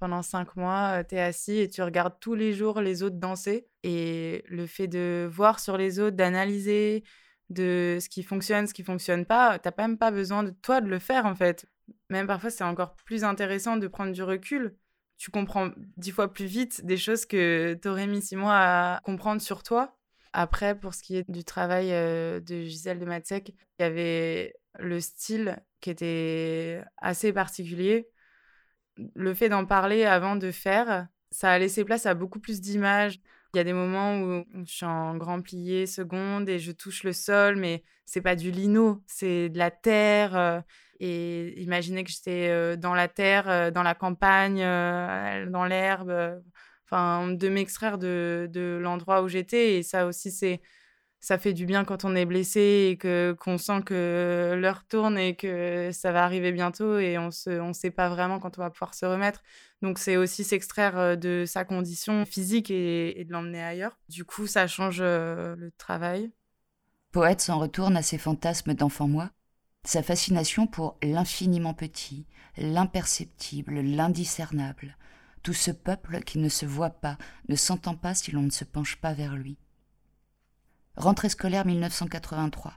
Pendant 0.00 0.22
cinq 0.22 0.56
mois, 0.56 1.00
euh, 1.00 1.04
tu 1.08 1.14
es 1.14 1.20
assis 1.20 1.58
et 1.58 1.68
tu 1.68 1.82
regardes 1.82 2.18
tous 2.20 2.34
les 2.34 2.52
jours 2.52 2.80
les 2.80 3.02
autres 3.02 3.16
danser. 3.16 3.68
Et 3.84 4.44
le 4.48 4.66
fait 4.66 4.88
de 4.88 5.28
voir 5.30 5.60
sur 5.60 5.76
les 5.76 6.00
autres, 6.00 6.16
d'analyser 6.16 7.04
de 7.50 7.98
ce 8.00 8.08
qui 8.08 8.22
fonctionne, 8.22 8.66
ce 8.66 8.74
qui 8.74 8.82
fonctionne 8.82 9.24
pas, 9.26 9.58
t'as 9.58 9.72
même 9.78 9.98
pas 9.98 10.10
besoin 10.10 10.42
de 10.42 10.50
toi 10.50 10.80
de 10.80 10.88
le 10.88 10.98
faire 10.98 11.26
en 11.26 11.34
fait. 11.34 11.66
Même 12.10 12.26
parfois 12.26 12.50
c'est 12.50 12.64
encore 12.64 12.96
plus 12.96 13.24
intéressant 13.24 13.76
de 13.76 13.86
prendre 13.88 14.12
du 14.12 14.22
recul 14.22 14.76
tu 15.16 15.30
comprends 15.30 15.70
dix 15.96 16.10
fois 16.10 16.32
plus 16.32 16.46
vite 16.46 16.84
des 16.84 16.96
choses 16.96 17.26
que 17.26 17.78
tu 17.80 17.88
aurais 17.88 18.06
mis 18.06 18.22
six 18.22 18.36
mois 18.36 18.56
à 18.56 19.00
comprendre 19.04 19.40
sur 19.40 19.62
toi. 19.62 19.96
Après, 20.36 20.76
pour 20.76 20.94
ce 20.94 21.02
qui 21.04 21.16
est 21.16 21.30
du 21.30 21.44
travail 21.44 21.90
de 21.90 22.64
Gisèle 22.64 22.98
de 22.98 23.04
Matzek, 23.04 23.50
il 23.50 23.82
y 23.82 23.84
avait 23.84 24.54
le 24.80 25.00
style 25.00 25.62
qui 25.80 25.90
était 25.90 26.82
assez 26.96 27.32
particulier. 27.32 28.08
Le 29.14 29.32
fait 29.32 29.48
d'en 29.48 29.64
parler 29.64 30.04
avant 30.04 30.34
de 30.34 30.50
faire, 30.50 31.06
ça 31.30 31.52
a 31.52 31.58
laissé 31.60 31.84
place 31.84 32.06
à 32.06 32.14
beaucoup 32.14 32.40
plus 32.40 32.60
d'images. 32.60 33.20
Il 33.52 33.58
y 33.58 33.60
a 33.60 33.64
des 33.64 33.72
moments 33.72 34.18
où 34.20 34.44
je 34.66 34.72
suis 34.72 34.84
en 34.84 35.16
grand 35.16 35.40
plié, 35.40 35.86
seconde, 35.86 36.48
et 36.48 36.58
je 36.58 36.72
touche 36.72 37.04
le 37.04 37.12
sol, 37.12 37.54
mais 37.54 37.84
c'est 38.04 38.20
pas 38.20 38.34
du 38.34 38.50
lino, 38.50 39.04
c'est 39.06 39.50
de 39.50 39.58
la 39.58 39.70
terre. 39.70 40.64
Et 40.98 41.62
imaginez 41.62 42.02
que 42.02 42.10
j'étais 42.10 42.76
dans 42.76 42.94
la 42.94 43.06
terre, 43.06 43.70
dans 43.70 43.84
la 43.84 43.94
campagne, 43.94 44.58
dans 44.58 45.64
l'herbe, 45.64 46.42
enfin, 46.84 47.28
de 47.28 47.48
m'extraire 47.48 47.98
de, 47.98 48.48
de 48.52 48.78
l'endroit 48.80 49.22
où 49.22 49.28
j'étais. 49.28 49.74
Et 49.78 49.82
ça 49.82 50.06
aussi, 50.06 50.30
c'est 50.30 50.60
ça 51.24 51.38
fait 51.38 51.54
du 51.54 51.64
bien 51.64 51.84
quand 51.86 52.04
on 52.04 52.14
est 52.14 52.26
blessé 52.26 52.90
et 52.90 52.98
que 52.98 53.34
qu'on 53.40 53.56
sent 53.56 53.80
que 53.86 54.54
l'heure 54.60 54.84
tourne 54.86 55.16
et 55.16 55.34
que 55.34 55.88
ça 55.90 56.12
va 56.12 56.22
arriver 56.22 56.52
bientôt 56.52 56.98
et 56.98 57.16
on 57.16 57.30
se 57.30 57.48
on 57.48 57.72
sait 57.72 57.90
pas 57.90 58.10
vraiment 58.10 58.38
quand 58.38 58.58
on 58.58 58.60
va 58.60 58.68
pouvoir 58.68 58.94
se 58.94 59.06
remettre. 59.06 59.42
Donc 59.80 59.98
c'est 59.98 60.18
aussi 60.18 60.44
s'extraire 60.44 60.98
euh, 60.98 61.16
de 61.16 61.44
sa 61.46 61.64
condition 61.64 62.26
physique 62.26 62.70
et, 62.70 63.24
de 63.26 63.32
l'emmener 63.32 63.62
ailleurs. 63.62 63.98
Du 64.10 64.24
coup, 64.24 64.46
ça 64.46 64.66
change 64.66 64.98
euh, 65.00 65.56
le 65.56 65.70
travail. 65.72 66.30
Poète 67.10 67.40
s'en 67.40 67.58
retourne 67.58 67.96
à 67.96 68.02
ses 68.02 68.18
fantasmes 68.18 68.74
d'enfant 68.74 69.08
moi, 69.08 69.30
sa 69.84 70.02
fascination 70.02 70.66
pour 70.66 70.98
l'infiniment 71.02 71.72
petit, 71.72 72.26
l'imperceptible, 72.58 73.80
l'indiscernable, 73.80 74.96
tout 75.44 75.52
ce 75.52 75.70
peuple 75.70 76.22
qui 76.22 76.38
ne 76.38 76.48
se 76.48 76.66
voit 76.66 76.90
pas, 76.90 77.18
ne 77.48 77.54
s'entend 77.54 77.94
pas 77.94 78.14
si 78.14 78.32
l'on 78.32 78.42
ne 78.42 78.50
se 78.50 78.64
penche 78.64 78.96
pas 78.96 79.12
vers 79.12 79.36
lui. 79.36 79.58
Rentrée 80.96 81.28
scolaire 81.28 81.66
1983. 81.66 82.72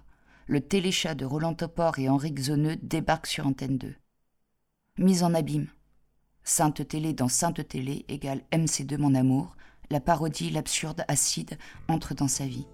Le 0.47 0.61
téléchat 0.61 1.15
de 1.15 1.25
Roland 1.25 1.53
Topor 1.53 1.97
et 1.97 2.09
Henri 2.09 2.31
Xoneux 2.31 2.75
débarque 2.81 3.25
sur 3.25 3.47
Antenne 3.47 3.77
2. 3.77 3.95
Mise 4.97 5.23
en 5.23 5.33
abîme. 5.33 5.67
Sainte 6.43 6.85
Télé 6.85 7.13
dans 7.13 7.29
Sainte 7.29 7.65
Télé 7.65 8.05
égale 8.09 8.41
MC2 8.51 8.97
Mon 8.97 9.15
Amour, 9.15 9.55
la 9.89 10.01
parodie, 10.01 10.49
l'absurde, 10.49 11.05
acide 11.07 11.57
entre 11.87 12.15
dans 12.15 12.27
sa 12.27 12.45
vie. 12.45 12.67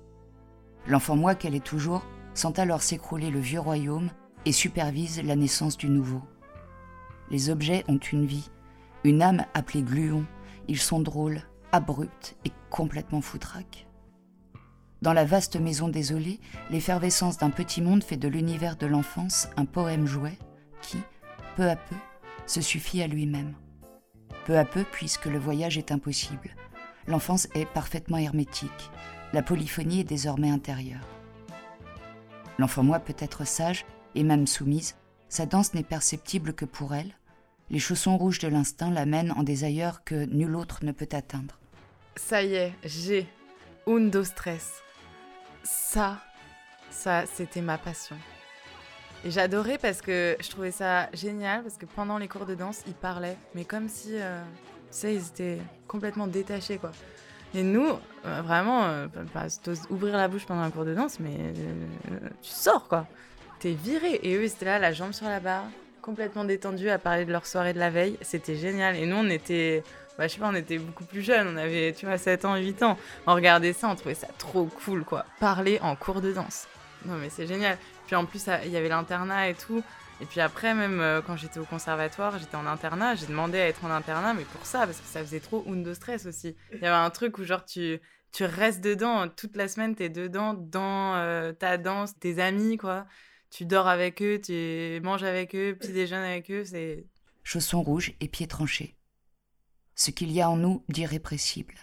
L'enfant 0.88 1.16
moi 1.16 1.36
qu'elle 1.36 1.56
est 1.56 1.64
toujours 1.64 2.04
sent 2.34 2.60
alors 2.60 2.82
s'écrouler 2.82 3.30
le 3.30 3.40
vieux 3.40 3.60
royaume 3.60 4.10
et 4.46 4.52
supervise 4.52 5.22
la 5.22 5.36
naissance 5.36 5.78
du 5.78 5.90
nouveau. 5.90 6.24
Les 7.30 7.52
objets 7.52 7.84
ont 7.88 7.98
une 7.98 8.26
vie, 8.26 8.50
une 9.04 9.22
âme 9.22 9.46
appelée 9.54 9.82
gluon, 9.82 10.26
ils 10.68 10.80
sont 10.80 11.00
drôles, 11.00 11.42
abrupts 11.72 12.36
et 12.46 12.52
complètement 12.70 13.22
foutraques. 13.22 13.88
Dans 15.02 15.14
la 15.14 15.26
vaste 15.26 15.58
maison 15.58 15.90
désolée, 15.90 16.40
l'effervescence 16.70 17.38
d'un 17.38 17.50
petit 17.50 17.82
monde 17.82 18.04
fait 18.04 18.16
de 18.16 18.30
l'univers 18.30 18.78
de 18.78 18.86
l'enfance 18.86 19.50
un 19.58 19.66
poème 19.66 20.06
jouet 20.06 20.38
qui, 20.82 20.98
peu 21.58 21.70
à 21.70 21.76
peu, 21.76 21.96
se 22.46 22.62
suffit 22.62 23.02
à 23.02 23.08
lui-même. 23.08 23.54
Peu 24.46 24.58
à 24.58 24.64
peu, 24.64 24.86
puisque 24.90 25.26
le 25.26 25.40
voyage 25.40 25.78
est 25.78 25.92
impossible. 25.92 26.56
L'enfance 27.08 27.48
est 27.54 27.66
parfaitement 27.66 28.18
hermétique. 28.18 28.90
La 29.34 29.42
polyphonie 29.42 30.02
est 30.02 30.06
désormais 30.06 30.50
intérieure. 30.50 31.06
L'enfant 32.60 32.84
moi 32.84 33.00
peut 33.00 33.16
être 33.20 33.46
sage 33.46 33.86
et 34.16 34.24
même 34.24 34.48
soumise. 34.48 34.96
Sa 35.28 35.46
danse 35.46 35.74
n'est 35.74 35.84
perceptible 35.84 36.54
que 36.54 36.66
pour 36.66 36.94
elle. 36.94 37.14
Les 37.74 37.80
chaussons 37.80 38.18
rouges 38.18 38.38
de 38.38 38.48
l'instinct 38.48 38.92
l'amènent 38.92 39.32
en 39.32 39.42
des 39.42 39.64
ailleurs 39.64 40.04
que 40.04 40.26
nul 40.26 40.56
autre 40.56 40.86
ne 40.86 40.92
peut 40.92 41.10
atteindre. 41.12 41.58
Ça 42.16 42.44
y 42.44 42.54
est, 42.54 42.74
j'ai 42.84 43.28
Undo 43.88 44.24
Stress 44.24 44.84
ça, 45.64 46.20
ça, 46.92 47.24
c'était 47.26 47.62
ma 47.62 47.80
passion. 47.80 48.16
Et 49.26 49.32
j'adorais 49.32 49.80
parce 49.80 50.02
que 50.02 50.38
je 50.40 50.50
trouvais 50.52 50.70
ça 50.70 51.10
génial, 51.14 51.64
parce 51.64 51.78
que 51.78 51.88
pendant 51.88 52.20
les 52.20 52.28
cours 52.28 52.46
de 52.46 52.54
danse, 52.54 52.84
ils 52.86 52.94
parlaient, 52.94 53.38
mais 53.56 53.66
comme 53.66 53.90
si, 53.90 54.12
euh, 54.14 54.44
tu 54.92 54.98
sais, 55.00 55.16
ils 55.16 55.26
étaient 55.26 55.60
complètement 55.88 56.28
détachés, 56.28 56.78
quoi. 56.78 56.92
Et 57.56 57.64
nous, 57.64 57.88
euh, 58.26 58.42
vraiment, 58.44 58.84
euh, 58.84 59.08
bah, 59.34 59.48
ouvrir 59.90 60.16
la 60.16 60.28
bouche 60.28 60.46
pendant 60.46 60.62
un 60.62 60.70
cours 60.70 60.86
de 60.86 60.94
danse, 60.94 61.20
mais 61.20 61.54
tu 62.44 62.52
sors, 62.52 62.88
quoi. 62.88 63.08
T'es 63.60 63.72
viré. 63.72 64.20
Et 64.22 64.36
eux, 64.36 64.44
ils 64.44 64.52
étaient 64.52 64.66
là, 64.66 64.78
la 64.78 64.92
jambe 64.92 65.14
sur 65.14 65.28
la 65.28 65.40
barre, 65.40 65.66
complètement 66.04 66.44
détendus 66.44 66.90
à 66.90 67.00
parler 67.00 67.26
de 67.26 67.32
leur 67.32 67.48
soirée 67.48 67.74
de 67.74 67.80
la 67.80 67.90
veille. 67.90 68.18
C'était 68.22 68.56
génial. 68.56 68.96
Et 68.96 69.08
nous, 69.08 69.16
on 69.16 69.30
était 69.30 69.84
bah, 70.18 70.28
je 70.28 70.34
sais 70.34 70.40
pas, 70.40 70.50
on 70.50 70.56
était 70.56 70.78
beaucoup 70.78 71.06
plus 71.06 71.24
jeunes, 71.24 71.48
on 71.48 71.58
avait, 71.58 71.94
tu 71.94 72.06
vois, 72.06 72.20
7 72.20 72.46
ans, 72.46 72.56
8 72.56 72.84
ans. 72.84 72.98
On 73.26 73.34
regardait 73.34 73.74
ça, 73.74 73.90
on 73.90 73.96
trouvait 73.96 74.14
ça 74.14 74.28
trop 74.38 74.66
cool, 74.66 75.04
quoi. 75.04 75.26
Parler 75.40 75.80
en 75.82 75.96
cours 75.96 76.22
de 76.22 76.32
danse. 76.32 76.68
Non, 77.06 77.16
mais 77.16 77.30
c'est 77.30 77.48
génial. 77.48 77.78
Puis 78.06 78.16
en 78.16 78.26
plus, 78.26 78.46
il 78.64 78.72
y 78.72 78.78
avait 78.78 78.90
l'internat 78.90 79.50
et 79.50 79.56
tout. 79.56 79.84
Et 80.22 80.26
puis 80.26 80.40
après, 80.40 80.76
même 80.76 81.02
euh, 81.02 81.22
quand 81.26 81.36
j'étais 81.36 81.60
au 81.60 81.66
conservatoire, 81.66 82.38
j'étais 82.38 82.56
en 82.56 82.68
internat, 82.68 83.16
j'ai 83.16 83.26
demandé 83.26 83.60
à 83.60 83.68
être 83.68 83.84
en 83.84 83.90
internat, 83.90 84.36
mais 84.36 84.44
pour 84.44 84.66
ça, 84.66 84.86
parce 84.86 85.00
que 85.00 85.08
ça 85.08 85.20
faisait 85.22 85.40
trop 85.40 85.66
undo 85.68 85.94
stress 85.96 86.28
aussi. 86.28 86.56
Il 86.72 86.80
y 86.80 86.86
avait 86.86 86.96
un 86.96 87.10
truc 87.10 87.40
où, 87.40 87.44
genre, 87.44 87.66
tu, 87.66 88.00
tu 88.32 88.46
restes 88.46 88.82
dedans, 88.82 89.28
toute 89.28 89.56
la 89.56 89.68
semaine, 89.68 89.96
t'es 89.96 90.10
dedans, 90.10 90.54
dans 90.54 91.16
euh, 91.16 91.52
ta 91.54 91.78
danse, 91.78 92.18
tes 92.20 92.40
amis, 92.40 92.78
quoi. 92.78 93.06
Tu 93.54 93.66
dors 93.66 93.88
avec 93.88 94.20
eux, 94.24 94.42
tu 94.42 95.00
manges 95.04 95.22
avec 95.22 95.54
eux, 95.54 95.78
petit 95.80 95.94
déjeuner 95.94 96.26
avec 96.26 96.50
eux, 96.50 96.66
c'est. 96.66 97.06
Chaussons 97.44 97.84
rouges 97.84 98.16
et 98.20 98.28
pieds 98.28 98.48
tranchés 98.48 98.98
ce 99.96 100.10
qu'il 100.10 100.32
y 100.32 100.42
a 100.42 100.50
en 100.50 100.58
nous 100.58 100.84
d'irrépressible. 100.90 101.76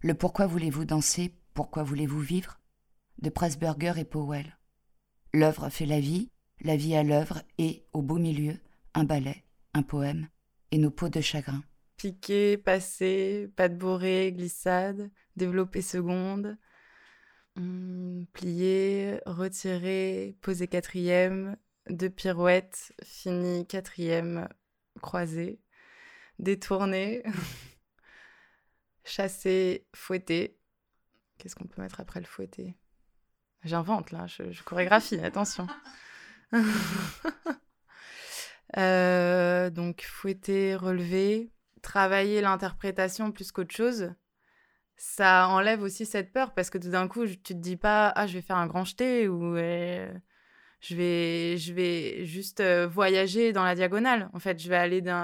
Le 0.00 0.14
pourquoi 0.14 0.48
voulez-vous 0.48 0.84
danser, 0.84 1.32
pourquoi 1.54 1.84
voulez-vous 1.84 2.18
vivre? 2.18 2.60
De 3.18 3.30
Pressburger 3.30 3.92
et 3.96 4.04
Powell. 4.04 4.58
L'œuvre 5.32 5.68
fait 5.68 5.86
la 5.86 6.00
vie, 6.00 6.32
la 6.60 6.74
vie 6.74 6.96
à 6.96 7.04
l'œuvre 7.04 7.42
et, 7.58 7.86
au 7.92 8.02
beau 8.02 8.18
milieu, 8.18 8.58
un 8.94 9.04
ballet, 9.04 9.44
un 9.72 9.84
poème 9.84 10.28
et 10.72 10.78
nos 10.78 10.90
peaux 10.90 11.08
de 11.08 11.20
chagrin. 11.20 11.62
Piquer, 11.96 12.56
passer, 12.56 13.52
pas 13.54 13.68
de 13.68 13.76
bourrée, 13.76 14.32
glissade, 14.32 15.12
développer 15.36 15.80
seconde, 15.80 16.58
hmm, 17.56 18.24
plier, 18.32 19.20
retirer, 19.26 20.36
poser 20.40 20.68
quatrième, 20.68 21.56
deux 21.88 22.10
pirouettes, 22.10 22.92
fini 23.02 23.66
quatrième, 23.66 24.48
croisée 25.00 25.60
détourner, 26.38 27.22
chasser, 29.04 29.86
fouetter. 29.94 30.58
Qu'est-ce 31.38 31.54
qu'on 31.54 31.66
peut 31.66 31.82
mettre 31.82 32.00
après 32.00 32.20
le 32.20 32.26
fouetter? 32.26 32.76
J'invente 33.62 34.10
là, 34.10 34.26
je, 34.26 34.62
chorégraphie, 34.62 35.18
attention. 35.20 35.66
Euh, 38.76 39.70
donc 39.70 40.02
fouetter, 40.02 40.74
relever, 40.74 41.52
travailler 41.80 42.40
l'interprétation 42.40 43.30
plus 43.30 43.52
qu'autre 43.52 43.72
chose, 43.72 44.12
ça 45.06 45.48
enlève 45.48 45.82
aussi 45.82 46.06
cette 46.06 46.32
peur 46.32 46.52
parce 46.54 46.70
que 46.70 46.78
tout 46.78 46.90
d'un 46.90 47.08
coup, 47.08 47.26
tu 47.26 47.36
te 47.36 47.52
dis 47.52 47.76
pas 47.76 48.08
ah 48.16 48.26
je 48.26 48.34
vais 48.34 48.42
faire 48.42 48.56
un 48.56 48.66
grand 48.66 48.84
jeté 48.84 49.28
ou 49.28 49.56
euh, 49.56 50.12
je 50.84 50.96
vais, 50.96 51.56
je 51.56 51.72
vais 51.72 52.26
juste 52.26 52.60
euh, 52.60 52.86
voyager 52.86 53.52
dans 53.52 53.64
la 53.64 53.74
diagonale. 53.74 54.28
En 54.34 54.38
fait, 54.38 54.60
je 54.62 54.68
vais 54.68 54.76
aller 54.76 55.00
d'un 55.00 55.22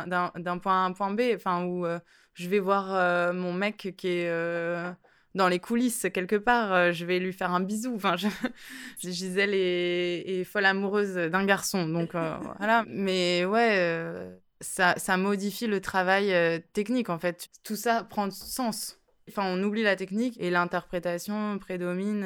point 0.62 0.82
A 0.82 0.84
à 0.84 0.86
un 0.86 0.92
point 0.92 1.10
B, 1.12 1.20
enfin, 1.34 1.64
où 1.64 1.84
euh, 1.84 1.98
je 2.34 2.48
vais 2.48 2.60
voir 2.60 2.94
euh, 2.94 3.32
mon 3.34 3.52
mec 3.52 3.94
qui 3.96 4.08
est 4.08 4.94
dans 5.34 5.48
les 5.48 5.60
coulisses 5.60 6.06
quelque 6.12 6.36
part, 6.36 6.92
je 6.92 7.04
vais 7.04 7.18
lui 7.18 7.32
faire 7.32 7.52
un 7.52 7.60
bisou. 7.60 7.94
Enfin, 7.94 8.16
je... 8.16 8.28
Gisèle 9.00 9.54
est, 9.54 10.44
folle 10.44 10.66
amoureuse 10.66 11.14
d'un 11.14 11.44
garçon, 11.44 11.86
donc 11.86 12.12
voilà. 12.58 12.84
Mais 12.88 13.44
ouais, 13.44 14.30
ça, 14.60 14.94
ça 14.96 15.16
modifie 15.16 15.66
le 15.66 15.80
travail 15.80 16.62
technique, 16.72 17.10
en 17.10 17.18
fait. 17.18 17.48
Tout 17.64 17.76
ça 17.76 18.02
prend 18.04 18.30
sens. 18.30 18.99
Enfin, 19.30 19.44
on 19.46 19.62
oublie 19.62 19.82
la 19.82 19.96
technique 19.96 20.36
et 20.40 20.50
l'interprétation 20.50 21.58
prédomine 21.58 22.24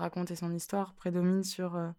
raconter 0.00 0.36
son 0.36 0.52
histoire 0.54 0.94
prédomine 0.94 1.44
sur 1.44 1.76
euh, 1.76 1.90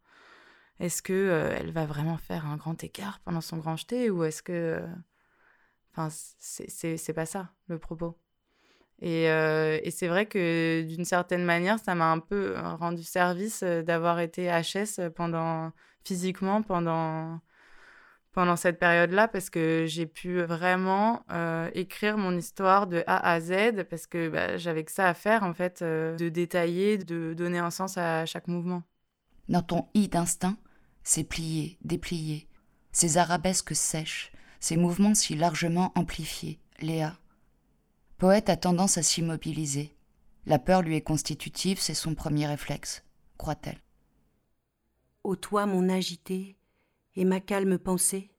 est-ce 0.79 1.01
que 1.01 1.13
euh, 1.13 1.55
elle 1.57 1.71
va 1.71 1.85
vraiment 1.85 2.17
faire 2.17 2.45
un 2.45 2.57
grand 2.57 2.83
écart 2.83 3.19
pendant 3.23 3.41
son 3.41 3.57
grand 3.57 3.75
jeté 3.75 4.09
ou 4.09 4.23
est-ce 4.23 4.43
que 4.43 4.51
euh, 4.51 4.87
enfin 5.93 6.09
c'est 6.39 7.13
pas 7.13 7.25
ça 7.25 7.51
le 7.67 7.77
propos. 7.77 8.17
Et, 9.03 9.23
et 9.23 9.89
c'est 9.89 10.07
vrai 10.07 10.27
que 10.27 10.83
d'une 10.83 11.05
certaine 11.05 11.43
manière 11.43 11.79
ça 11.79 11.95
m'a 11.95 12.11
un 12.11 12.19
peu 12.19 12.53
rendu 12.59 13.01
service 13.01 13.63
d'avoir 13.63 14.19
été 14.19 14.47
HS 14.47 15.09
pendant 15.15 15.71
physiquement 16.05 16.61
pendant 16.61 17.41
pendant 18.31 18.55
cette 18.55 18.79
période-là 18.79 19.27
parce 19.27 19.49
que 19.49 19.85
j'ai 19.87 20.05
pu 20.05 20.41
vraiment 20.41 21.23
euh, 21.31 21.69
écrire 21.73 22.17
mon 22.17 22.35
histoire 22.37 22.87
de 22.87 23.03
A 23.07 23.31
à 23.31 23.39
Z 23.39 23.83
parce 23.89 24.07
que 24.07 24.29
bah, 24.29 24.57
j'avais 24.57 24.83
que 24.83 24.91
ça 24.91 25.07
à 25.07 25.13
faire 25.13 25.43
en 25.43 25.53
fait, 25.53 25.81
euh, 25.81 26.15
de 26.15 26.29
détailler, 26.29 26.97
de 26.97 27.33
donner 27.33 27.59
un 27.59 27.71
sens 27.71 27.97
à 27.97 28.25
chaque 28.25 28.47
mouvement. 28.47 28.83
Dans 29.49 29.61
ton 29.61 29.87
i 29.93 30.07
d'instinct, 30.07 30.57
c'est 31.03 31.23
plier, 31.23 31.77
déplier, 31.83 32.47
ces 32.91 33.17
arabesques 33.17 33.75
sèches, 33.75 34.31
ces 34.59 34.77
mouvements 34.77 35.15
si 35.15 35.35
largement 35.35 35.91
amplifiés, 35.95 36.59
Léa. 36.79 37.17
Poète 38.17 38.49
a 38.49 38.55
tendance 38.55 38.97
à 38.97 39.03
s'immobiliser. 39.03 39.95
La 40.45 40.59
peur 40.59 40.81
lui 40.83 40.95
est 40.95 41.01
constitutive, 41.01 41.79
c'est 41.79 41.93
son 41.93 42.15
premier 42.15 42.47
réflexe, 42.47 43.03
croit-elle. 43.37 43.81
Ô 45.23 45.35
toi, 45.35 45.65
mon 45.65 45.89
agité, 45.89 46.55
et 47.15 47.25
ma 47.25 47.39
calme 47.39 47.77
pensée, 47.77 48.31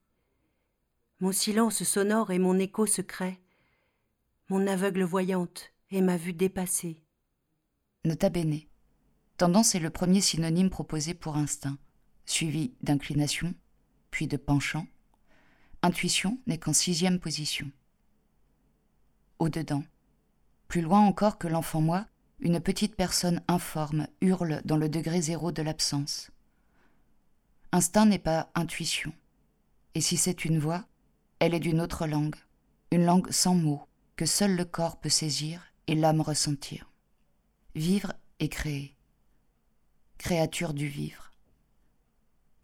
mon 1.21 1.33
silence 1.33 1.85
sonore 1.85 2.31
et 2.31 2.39
mon 2.39 2.59
écho 2.59 2.87
secret, 2.87 3.41
mon 4.49 4.67
aveugle 4.67 5.03
voyante 5.03 5.73
et 5.91 6.01
ma 6.01 6.17
vue 6.17 6.33
dépassée. 6.33 7.03
Nota 8.05 8.29
bene. 8.29 8.61
Tendance 9.37 9.75
est 9.75 9.81
le 9.81 9.91
premier 9.91 10.21
synonyme 10.21 10.71
proposé 10.71 11.15
pour 11.15 11.37
instinct, 11.37 11.79
suivi 12.27 12.75
d'inclination, 12.83 13.55
puis 14.11 14.27
de 14.27 14.37
penchant. 14.37 14.87
Intuition 15.83 16.39
n'est 16.47 16.59
qu'en 16.59 16.73
sixième 16.73 17.19
position. 17.19 17.71
Au-dedans, 19.39 19.85
plus 20.69 20.81
loin 20.81 21.01
encore 21.01 21.39
que 21.39 21.49
l'enfant 21.49 21.81
moi, 21.81 22.07
une 22.41 22.61
petite 22.61 22.97
personne 22.97 23.43
informe 23.47 24.07
hurle 24.21 24.63
dans 24.65 24.77
le 24.77 24.89
degré 24.89 25.21
zéro 25.21 25.53
de 25.53 25.63
l'absence. 25.63 26.31
Instinct 27.75 28.05
n'est 28.05 28.19
pas 28.19 28.51
intuition. 28.55 29.15
Et 29.95 30.03
si 30.03 30.19
c'est 30.19 30.45
une 30.45 30.59
voix, 30.59 30.85
elle 31.39 31.55
est 31.55 31.61
d'une 31.61 31.81
autre 31.81 32.07
langue, 32.07 32.37
une 32.91 33.07
langue 33.07 33.31
sans 33.31 33.55
mots, 33.55 33.87
que 34.17 34.27
seul 34.27 34.55
le 34.57 34.67
corps 34.67 35.01
peut 35.01 35.09
saisir 35.09 35.73
et 35.87 35.95
l'âme 35.95 36.21
ressentir. 36.21 36.91
Vivre 37.75 38.13
et 38.41 38.51
créer. 38.51 38.95
Créature 40.19 40.75
du 40.75 40.87
vivre. 40.87 41.31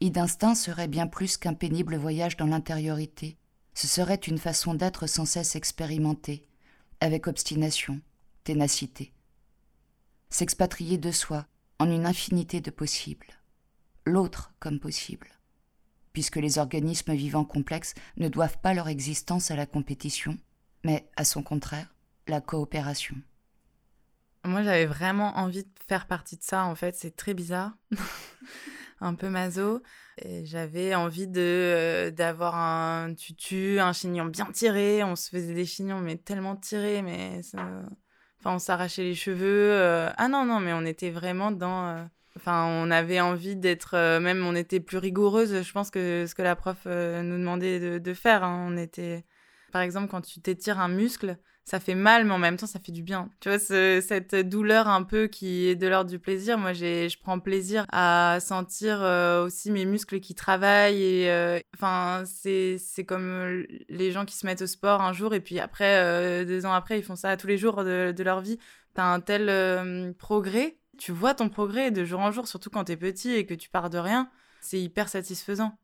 I 0.01 0.11
d'instinct 0.11 0.55
serait 0.55 0.89
bien 0.89 1.07
plus 1.07 1.39
qu'un 1.39 1.55
pénible 1.55 1.97
voyage 1.97 2.37
dans 2.37 2.47
l'intériorité. 2.47 3.39
Ce 3.73 3.87
serait 3.87 4.15
une 4.15 4.39
façon 4.39 4.75
d'être 4.75 5.07
sans 5.07 5.25
cesse 5.25 5.57
expérimentée, 5.57 6.47
avec 7.01 7.27
obstination, 7.27 8.03
ténacité. 8.45 9.15
S'expatrier 10.29 10.99
de 10.99 11.11
soi 11.13 11.47
en 11.79 11.91
une 11.91 12.05
infinité 12.05 12.61
de 12.61 12.71
possibles. 12.71 13.38
L'autre 14.09 14.53
comme 14.59 14.81
possible 14.81 15.29
puisque 16.19 16.37
les 16.37 16.59
organismes 16.59 17.15
vivants 17.15 17.45
complexes 17.45 17.95
ne 18.17 18.29
doivent 18.29 18.59
pas 18.59 18.75
leur 18.75 18.89
existence 18.89 19.53
à 19.53 19.57
la 19.57 19.67
compétition, 19.67 20.37
mais 20.83 21.09
à 21.15 21.25
son 21.25 21.45
contraire, 21.45 21.95
la 22.27 22.41
coopération. 22.41 23.15
Moi, 24.45 24.65
j'avais 24.65 24.87
vraiment 24.87 25.37
envie 25.39 25.63
de 25.63 25.71
faire 25.87 26.09
partie 26.09 26.37
de 26.37 26.43
ça, 26.43 26.65
en 26.65 26.75
fait, 26.75 26.97
c'est 26.97 27.15
très 27.15 27.35
bizarre. 27.35 27.73
un 29.01 29.15
peu 29.15 29.29
maso. 29.29 29.81
J'avais 30.43 30.97
envie 30.97 31.29
de 31.29 31.41
euh, 31.41 32.11
d'avoir 32.11 32.57
un 32.57 33.15
tutu, 33.15 33.79
un 33.79 33.93
chignon 33.93 34.25
bien 34.25 34.47
tiré. 34.47 35.05
On 35.05 35.15
se 35.15 35.31
faisait 35.31 35.55
des 35.55 35.67
chignons, 35.67 36.01
mais 36.01 36.17
tellement 36.17 36.57
tirés, 36.57 37.03
mais 37.03 37.43
enfin, 37.55 37.87
on 38.45 38.59
s'arrachait 38.59 39.05
les 39.05 39.15
cheveux. 39.15 39.71
Euh. 39.73 40.11
Ah 40.17 40.27
non, 40.27 40.45
non, 40.45 40.59
mais 40.59 40.73
on 40.73 40.85
était 40.85 41.11
vraiment 41.11 41.53
dans 41.53 41.87
euh, 41.87 42.05
Enfin, 42.39 42.67
on 42.67 42.93
avait 42.93 43.21
envie 43.21 43.57
d'être, 43.57 43.95
euh, 43.95 44.21
même 44.21 44.47
on 44.47 44.55
était 44.55 44.79
plus 44.79 44.99
rigoureuse, 44.99 45.63
je 45.63 45.73
pense, 45.73 45.91
que 45.91 46.25
ce 46.29 46.37
que 46.37 46.43
la 46.43 46.55
prof 46.55 46.77
euh, 46.87 47.21
nous 47.23 47.37
demandait 47.37 47.99
de, 47.99 48.15
faire. 48.15 48.45
Hein. 48.45 48.69
On 48.71 48.77
était, 48.77 49.25
par 49.73 49.83
exemple, 49.83 50.09
quand 50.09 50.21
tu 50.21 50.41
t'étires 50.41 50.79
un 50.79 50.87
muscle, 50.87 51.37
ça 51.65 51.81
fait 51.81 51.97
mal, 51.97 52.25
mais 52.25 52.33
en 52.33 52.39
même 52.39 52.57
temps, 52.57 52.69
ça 52.69 52.79
fait 52.79 52.93
du 52.93 53.03
bien. 53.03 53.29
Tu 53.41 53.49
vois, 53.49 53.59
cette 53.59 54.37
douleur 54.37 54.87
un 54.87 55.03
peu 55.03 55.27
qui 55.27 55.67
est 55.67 55.75
de 55.75 55.89
l'ordre 55.89 56.09
du 56.09 56.21
plaisir. 56.21 56.59
Moi, 56.59 56.75
je 56.75 57.17
prends 57.21 57.41
plaisir 57.41 57.87
à 57.91 58.39
sentir 58.41 59.03
euh, 59.03 59.45
aussi 59.45 59.73
mes 59.73 59.85
muscles 59.85 60.21
qui 60.21 60.37
travaillent. 60.37 61.03
Et 61.03 61.61
enfin, 61.75 62.23
c'est 62.25 63.05
comme 63.05 63.67
les 63.89 64.13
gens 64.13 64.25
qui 64.25 64.37
se 64.37 64.47
mettent 64.47 64.63
au 64.63 64.69
sport 64.69 65.03
un 65.03 65.13
jour 65.13 65.35
et 65.35 65.41
puis 65.41 65.59
après, 65.59 66.45
deux 66.45 66.67
ans 66.67 66.73
après, 66.73 67.01
ils 67.01 67.05
font 67.05 67.17
ça 67.17 67.37
tous 67.37 67.49
les 67.49 67.59
jours 67.59 67.83
de, 67.83 68.15
de 68.17 68.23
leur 68.23 68.43
vie. 68.43 68.61
T'as 68.95 69.13
un 69.13 69.19
tel 69.19 70.15
progrès 70.15 70.79
tu 70.99 71.13
vois 71.13 71.35
ton 71.35 71.49
progrès 71.49 71.91
de 71.91 72.05
jour 72.05 72.21
en 72.21 72.31
jour, 72.31 72.47
surtout 72.47 72.71
quand 72.71 72.85
t'es 72.85 72.97
petit 72.97 73.33
et 73.33 73.47
que 73.47 73.55
tu 73.55 73.71
pars 73.71 73.91
de 73.91 73.99
rien. 73.99 74.31
C'est 74.61 74.81
hyper 74.81 75.09
satisfaisant. 75.09 75.79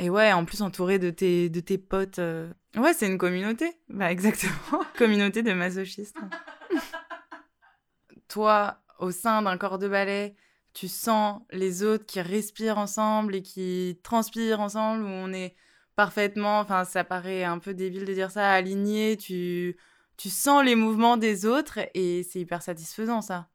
Et 0.00 0.10
ouais, 0.10 0.32
en 0.32 0.44
plus 0.44 0.62
entouré 0.62 0.98
de 0.98 1.10
tes, 1.10 1.48
de 1.48 1.60
tes 1.60 1.78
potes. 1.78 2.18
Euh, 2.18 2.52
ouais, 2.76 2.92
c'est 2.94 3.06
une 3.06 3.18
communauté. 3.18 3.72
Bah 3.88 4.10
exactement. 4.12 4.84
communauté 4.96 5.42
de 5.42 5.52
masochistes. 5.52 6.18
Toi, 8.28 8.78
au 8.98 9.10
sein 9.10 9.42
d'un 9.42 9.56
corps 9.56 9.78
de 9.78 9.88
ballet, 9.88 10.36
tu 10.74 10.86
sens 10.86 11.40
les 11.50 11.82
autres 11.82 12.06
qui 12.06 12.20
respirent 12.20 12.78
ensemble 12.78 13.34
et 13.34 13.42
qui 13.42 13.98
transpirent 14.02 14.60
ensemble, 14.60 15.02
où 15.02 15.08
on 15.08 15.32
est 15.32 15.56
parfaitement, 15.96 16.60
enfin 16.60 16.84
ça 16.84 17.02
paraît 17.02 17.42
un 17.42 17.58
peu 17.58 17.74
débile 17.74 18.04
de 18.04 18.12
dire 18.12 18.30
ça, 18.30 18.52
aligné, 18.52 19.16
tu, 19.16 19.76
tu 20.16 20.28
sens 20.28 20.64
les 20.64 20.76
mouvements 20.76 21.16
des 21.16 21.46
autres 21.46 21.80
et 21.94 22.22
c'est 22.22 22.38
hyper 22.38 22.62
satisfaisant 22.62 23.20
ça 23.20 23.48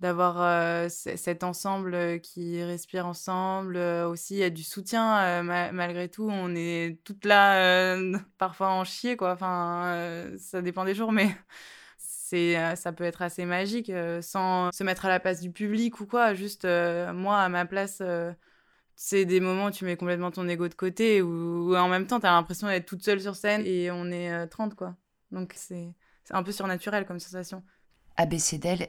d'avoir 0.00 0.90
cet 0.90 1.44
ensemble 1.44 2.20
qui 2.20 2.62
respire 2.62 3.06
ensemble. 3.06 3.76
Aussi, 3.76 4.34
il 4.34 4.38
y 4.38 4.44
a 4.44 4.50
du 4.50 4.62
soutien, 4.62 5.42
malgré 5.42 6.08
tout. 6.08 6.28
On 6.30 6.54
est 6.54 6.98
toutes 7.04 7.24
là, 7.24 7.96
parfois 8.38 8.70
en 8.70 8.84
chier, 8.84 9.16
quoi. 9.16 9.32
Enfin, 9.32 10.30
ça 10.38 10.62
dépend 10.62 10.84
des 10.84 10.94
jours, 10.94 11.12
mais 11.12 11.28
c'est 11.98 12.76
ça 12.76 12.92
peut 12.92 13.04
être 13.04 13.22
assez 13.22 13.44
magique, 13.44 13.92
sans 14.20 14.70
se 14.72 14.84
mettre 14.84 15.06
à 15.06 15.08
la 15.08 15.20
place 15.20 15.40
du 15.40 15.50
public 15.50 16.00
ou 16.00 16.06
quoi. 16.06 16.34
Juste, 16.34 16.64
moi, 16.64 17.38
à 17.38 17.48
ma 17.48 17.66
place 17.66 18.02
c'est 19.00 19.24
des 19.24 19.38
moments 19.38 19.66
où 19.66 19.70
tu 19.70 19.84
mets 19.84 19.96
complètement 19.96 20.32
ton 20.32 20.48
ego 20.48 20.66
de 20.66 20.74
côté 20.74 21.22
ou 21.22 21.76
en 21.76 21.88
même 21.88 22.08
temps 22.08 22.18
tu 22.18 22.26
as 22.26 22.32
l'impression 22.32 22.66
d'être 22.66 22.84
toute 22.84 23.04
seule 23.04 23.20
sur 23.20 23.36
scène 23.36 23.62
et 23.64 23.92
on 23.92 24.10
est 24.10 24.48
30 24.48 24.74
quoi. 24.74 24.96
Donc 25.30 25.52
c'est 25.54 25.94
un 26.30 26.42
peu 26.42 26.50
surnaturel 26.50 27.06
comme 27.06 27.20
sensation. 27.20 27.62
ABCDL 28.16 28.88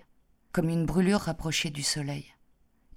comme 0.52 0.70
une 0.70 0.86
brûlure 0.86 1.22
rapprochée 1.22 1.70
du 1.70 1.84
soleil. 1.84 2.34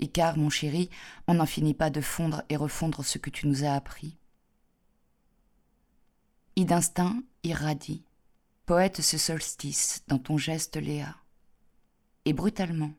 Icare, 0.00 0.36
mon 0.36 0.50
chéri, 0.50 0.90
on 1.28 1.34
n'en 1.34 1.46
finit 1.46 1.74
pas 1.74 1.90
de 1.90 2.00
fondre 2.00 2.42
et 2.48 2.56
refondre 2.56 3.04
ce 3.04 3.18
que 3.18 3.30
tu 3.30 3.46
nous 3.46 3.64
as 3.64 3.72
appris. 3.72 4.18
I 6.56 6.64
d'instinct 6.64 7.22
irradie, 7.44 8.04
poète 8.66 9.00
ce 9.00 9.18
solstice 9.18 10.02
dans 10.08 10.18
ton 10.18 10.38
geste 10.38 10.76
Léa. 10.76 11.16
Et 12.24 12.32
brutalement, 12.32 12.94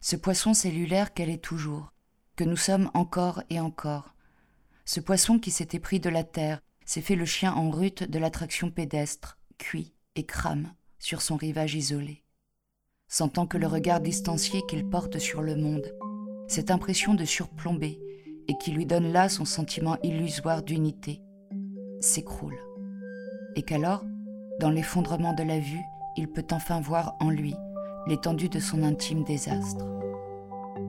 ce 0.00 0.16
poisson 0.16 0.54
cellulaire 0.54 1.14
qu'elle 1.14 1.30
est 1.30 1.42
toujours, 1.42 1.92
que 2.36 2.44
nous 2.44 2.56
sommes 2.56 2.90
encore 2.94 3.42
et 3.48 3.60
encore, 3.60 4.14
ce 4.84 5.00
poisson 5.00 5.38
qui 5.38 5.50
s'était 5.50 5.78
pris 5.78 6.00
de 6.00 6.10
la 6.10 6.24
terre, 6.24 6.60
s'est 6.84 7.00
fait 7.00 7.16
le 7.16 7.24
chien 7.24 7.52
en 7.52 7.70
rute 7.70 8.02
de 8.02 8.18
l'attraction 8.18 8.70
pédestre, 8.70 9.38
cuit 9.56 9.94
et 10.16 10.26
crame 10.26 10.74
sur 10.98 11.22
son 11.22 11.36
rivage 11.36 11.74
isolé 11.74 12.23
sentant 13.08 13.46
que 13.46 13.58
le 13.58 13.66
regard 13.66 14.00
distancié 14.00 14.62
qu'il 14.68 14.88
porte 14.88 15.18
sur 15.18 15.42
le 15.42 15.56
monde, 15.56 15.94
cette 16.48 16.70
impression 16.70 17.14
de 17.14 17.24
surplombé, 17.24 18.00
et 18.48 18.56
qui 18.58 18.72
lui 18.72 18.86
donne 18.86 19.10
là 19.10 19.28
son 19.28 19.44
sentiment 19.44 19.96
illusoire 20.02 20.62
d'unité, 20.62 21.22
s'écroule. 22.00 22.58
Et 23.56 23.62
qu'alors, 23.62 24.04
dans 24.60 24.70
l'effondrement 24.70 25.32
de 25.32 25.42
la 25.42 25.58
vue, 25.58 25.82
il 26.16 26.28
peut 26.28 26.46
enfin 26.50 26.80
voir 26.80 27.16
en 27.20 27.30
lui 27.30 27.54
l'étendue 28.06 28.48
de 28.48 28.60
son 28.60 28.82
intime 28.82 29.24
désastre. 29.24 29.86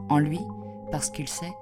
En 0.10 0.20
lui, 0.20 0.40
parce 0.92 1.10
qu'il 1.10 1.28
sait, 1.28 1.54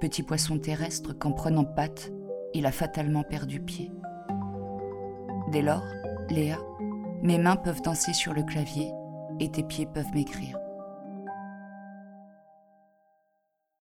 petit 0.00 0.22
poisson 0.22 0.58
terrestre 0.58 1.12
qu'en 1.16 1.32
prenant 1.32 1.64
patte, 1.64 2.10
il 2.54 2.66
a 2.66 2.72
fatalement 2.72 3.22
perdu 3.22 3.60
pied. 3.60 3.92
Dès 5.52 5.62
lors, 5.62 5.84
Léa, 6.28 6.58
mes 7.22 7.38
mains 7.38 7.56
peuvent 7.56 7.82
danser 7.82 8.12
sur 8.12 8.32
le 8.34 8.42
clavier 8.42 8.92
et 9.42 9.50
tes 9.50 9.64
pieds 9.64 9.86
peuvent 9.86 10.14
m'écrire. 10.14 10.61